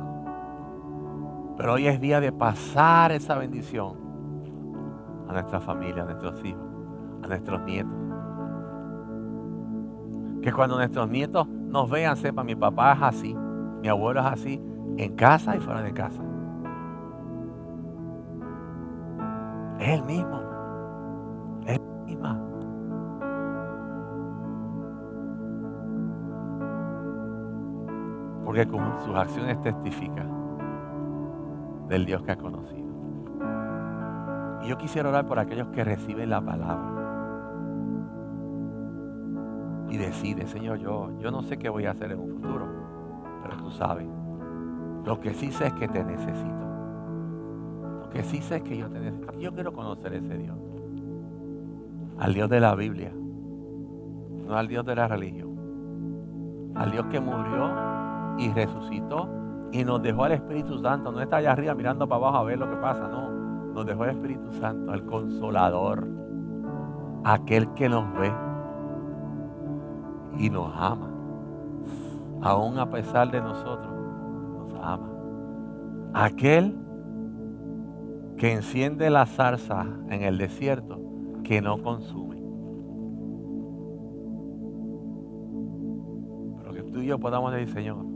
[1.57, 3.95] Pero hoy es día de pasar esa bendición
[5.27, 6.63] a nuestra familia, a nuestros hijos,
[7.23, 7.91] a nuestros nietos.
[10.41, 13.35] Que cuando nuestros nietos nos vean, sepan, mi papá es así,
[13.81, 14.61] mi abuelo es así,
[14.97, 16.23] en casa y fuera de casa.
[19.79, 20.46] Es el mismo.
[28.57, 30.25] Porque con sus acciones testifica
[31.87, 32.87] del Dios que ha conocido.
[34.63, 36.95] Y yo quisiera orar por aquellos que reciben la palabra.
[39.89, 42.65] Y decide, Señor, yo, yo no sé qué voy a hacer en un futuro,
[43.43, 44.07] pero tú sabes.
[45.05, 46.57] Lo que sí sé es que te necesito
[48.11, 49.33] que sí sé que yo te necesito.
[49.37, 50.57] Yo quiero conocer ese Dios.
[52.17, 53.11] Al Dios de la Biblia.
[53.11, 57.86] no al Dios de la religión, al Dios que murió
[58.37, 59.29] y resucitó
[59.71, 61.11] y nos dejó al Espíritu Santo.
[61.11, 63.29] No está allá arriba mirando para abajo a ver lo que pasa, no.
[63.73, 66.07] Nos dejó el Espíritu Santo, el consolador,
[67.23, 68.31] aquel que nos ve
[70.39, 71.09] y nos ama.
[72.41, 73.91] Aún a pesar de nosotros,
[74.57, 75.09] nos ama.
[76.13, 76.75] Aquel
[78.37, 80.99] que enciende la zarza en el desierto
[81.43, 82.37] que no consume.
[86.57, 88.06] Pero que tú y yo podamos decir, Señor,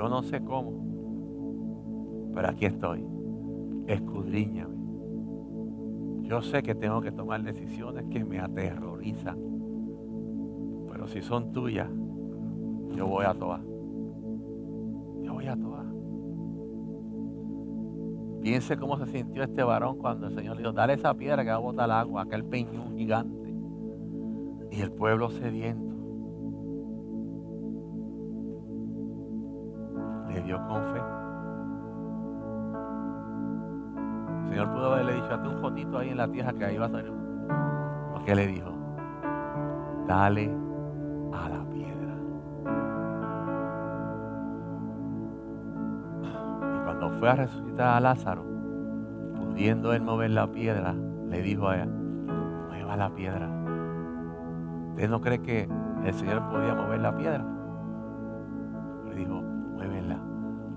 [0.00, 3.04] yo no sé cómo, pero aquí estoy.
[3.86, 4.74] Escudriñame.
[6.22, 9.36] Yo sé que tengo que tomar decisiones que me aterrorizan,
[10.90, 11.90] pero si son tuyas,
[12.96, 13.60] yo voy a todas.
[15.22, 15.84] Yo voy a todas.
[18.40, 21.50] Piense cómo se sintió este varón cuando el Señor le dijo, dale esa piedra que
[21.50, 23.54] va a botar el agua, aquel peñón gigante.
[24.70, 25.89] Y el pueblo sediento
[30.58, 31.00] con fe.
[34.42, 36.86] El Señor pudo haberle dicho, hazte un fotito ahí en la tierra que ahí va
[36.86, 37.12] a salir.
[38.14, 38.72] Lo que le dijo,
[40.08, 40.52] dale
[41.32, 42.14] a la piedra.
[46.74, 48.44] Y cuando fue a resucitar a Lázaro,
[49.36, 50.94] pudiendo él mover la piedra,
[51.28, 51.86] le dijo a ella,
[52.68, 53.48] mueva la piedra.
[54.90, 55.68] ¿Usted no cree que
[56.04, 57.44] el Señor podía mover la piedra?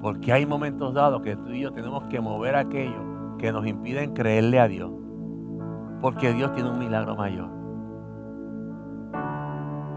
[0.04, 4.14] Porque hay momentos dados que tú y yo tenemos que mover aquello que nos impiden
[4.14, 4.92] creerle a Dios.
[6.02, 7.50] Porque Dios tiene un milagro mayor.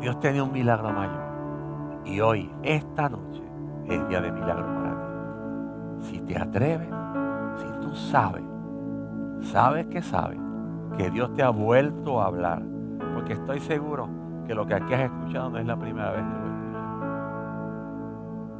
[0.00, 2.02] Dios tiene un milagro mayor.
[2.04, 3.42] Y hoy, esta noche,
[3.86, 6.07] es día de milagro para ti.
[6.07, 6.88] Si te atreves,
[7.57, 8.44] si tú sabes,
[9.40, 10.38] sabes que sabes,
[10.96, 12.62] que Dios te ha vuelto a hablar.
[13.12, 14.09] Porque estoy seguro
[14.46, 16.55] que lo que aquí has escuchado no es la primera vez que lo.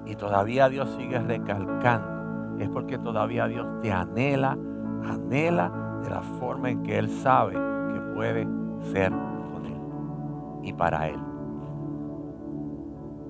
[0.07, 2.16] Y todavía Dios sigue recalcando.
[2.59, 4.57] Es porque todavía Dios te anhela,
[5.04, 5.70] anhela
[6.02, 8.48] de la forma en que Él sabe que puede
[8.92, 9.80] ser con Él
[10.62, 11.20] y para Él.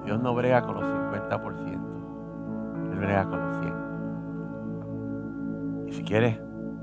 [0.04, 5.88] Dios no brega con los 50%, Él brega con los 100%.
[5.88, 6.38] Y si quieres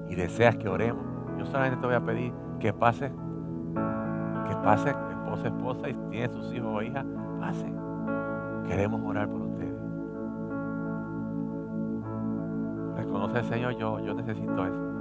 [0.10, 1.06] y deseas que oremos,
[1.38, 3.14] yo solamente te voy a pedir que pases,
[4.48, 7.06] que pase esposa, esposa, y tienes sus hijos o hijas,
[7.40, 7.72] pase.
[8.68, 9.43] Queremos orar por
[13.22, 14.94] al Señor, yo, yo necesito eso.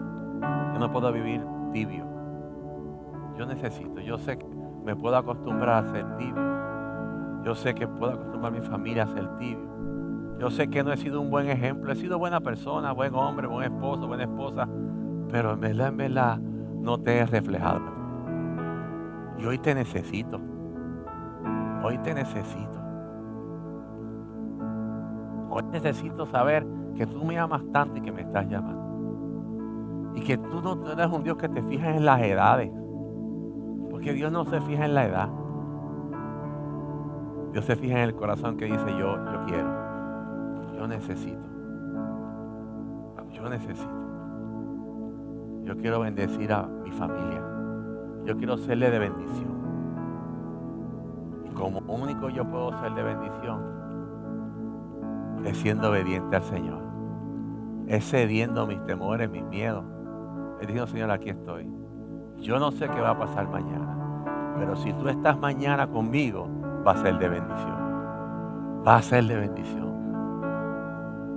[0.73, 2.05] Yo no puedo vivir tibio.
[3.37, 4.47] Yo necesito, yo sé que
[4.85, 6.43] me puedo acostumbrar a ser tibio.
[7.45, 9.73] Yo sé que puedo acostumbrar a mi familia a ser tibio.
[10.39, 11.93] Yo sé que no he sido un buen ejemplo.
[11.93, 14.69] He sido buena persona, buen hombre, buen esposo, buena esposa.
[15.31, 17.81] Pero en verdad, en verdad, no te he reflejado.
[19.39, 20.41] Y hoy te necesito.
[21.83, 22.71] Hoy te necesito.
[25.51, 30.13] Hoy necesito saber que tú me amas tanto y que me estás llamando.
[30.15, 32.71] Y que tú no eres un Dios que te fijas en las edades.
[33.91, 35.29] Porque Dios no se fija en la edad.
[37.53, 39.71] Dios se fija en el corazón que dice yo, yo quiero.
[40.77, 41.43] Yo necesito.
[43.33, 44.03] Yo necesito.
[45.65, 47.43] Yo quiero bendecir a mi familia.
[48.25, 49.53] Yo quiero serle de bendición.
[51.47, 53.72] Y como único yo puedo ser de bendición
[55.45, 56.83] es siendo obediente al Señor.
[57.87, 59.85] Es cediendo mis temores, mis miedos.
[60.61, 61.69] Es diciendo, Señor, aquí estoy.
[62.39, 64.55] Yo no sé qué va a pasar mañana.
[64.57, 66.49] Pero si tú estás mañana conmigo,
[66.87, 68.83] va a ser de bendición.
[68.87, 69.93] Va a ser de bendición.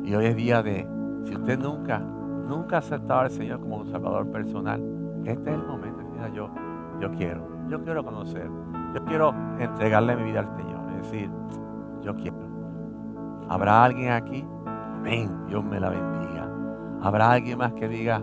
[0.03, 0.87] Y hoy es día de,
[1.23, 4.81] si usted nunca, nunca ha aceptado al Señor como un salvador personal,
[5.25, 6.03] este es el momento.
[6.13, 6.49] Mira, yo,
[6.99, 8.49] yo quiero, yo quiero conocer,
[8.93, 10.91] yo quiero entregarle mi vida al Señor.
[10.91, 11.29] Es decir,
[12.03, 12.44] yo quiero.
[13.49, 14.45] ¿Habrá alguien aquí?
[14.65, 16.49] Amén, Dios me la bendiga.
[17.01, 18.21] ¿Habrá alguien más que diga,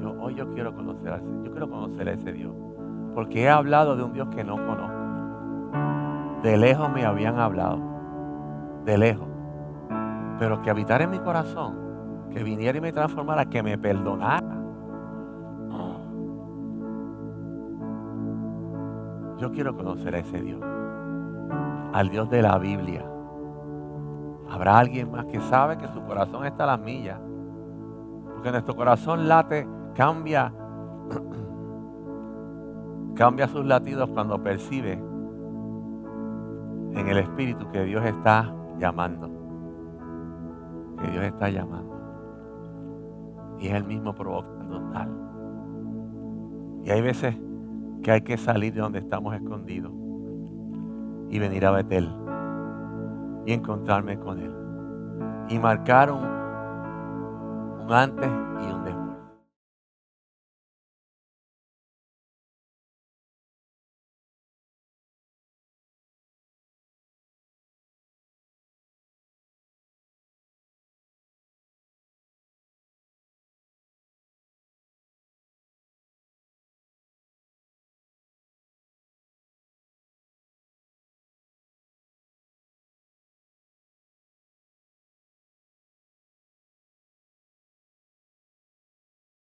[0.00, 2.54] yo hoy yo quiero conocer Señor, yo quiero conocer a ese Dios?
[3.14, 5.00] Porque he hablado de un Dios que no conozco.
[6.42, 7.80] De lejos me habían hablado,
[8.84, 9.28] de lejos.
[10.38, 11.74] Pero que habitara en mi corazón,
[12.30, 14.60] que viniera y me transformara, que me perdonara.
[19.38, 20.62] Yo quiero conocer a ese Dios,
[21.92, 23.04] al Dios de la Biblia.
[24.50, 27.20] Habrá alguien más que sabe que su corazón está a las millas.
[28.34, 30.52] Porque nuestro corazón late, cambia,
[33.14, 35.00] cambia sus latidos cuando percibe
[36.94, 39.30] en el Espíritu que Dios está llamando.
[41.00, 41.96] Que Dios está llamando.
[43.60, 45.10] Y es el mismo provocando tal.
[46.82, 47.36] Y hay veces
[48.02, 49.92] que hay que salir de donde estamos escondidos.
[51.32, 52.19] y venir a Betel
[53.46, 54.54] y encontrarme con Él.
[55.48, 56.24] Y marcar un,
[57.80, 58.79] un antes y un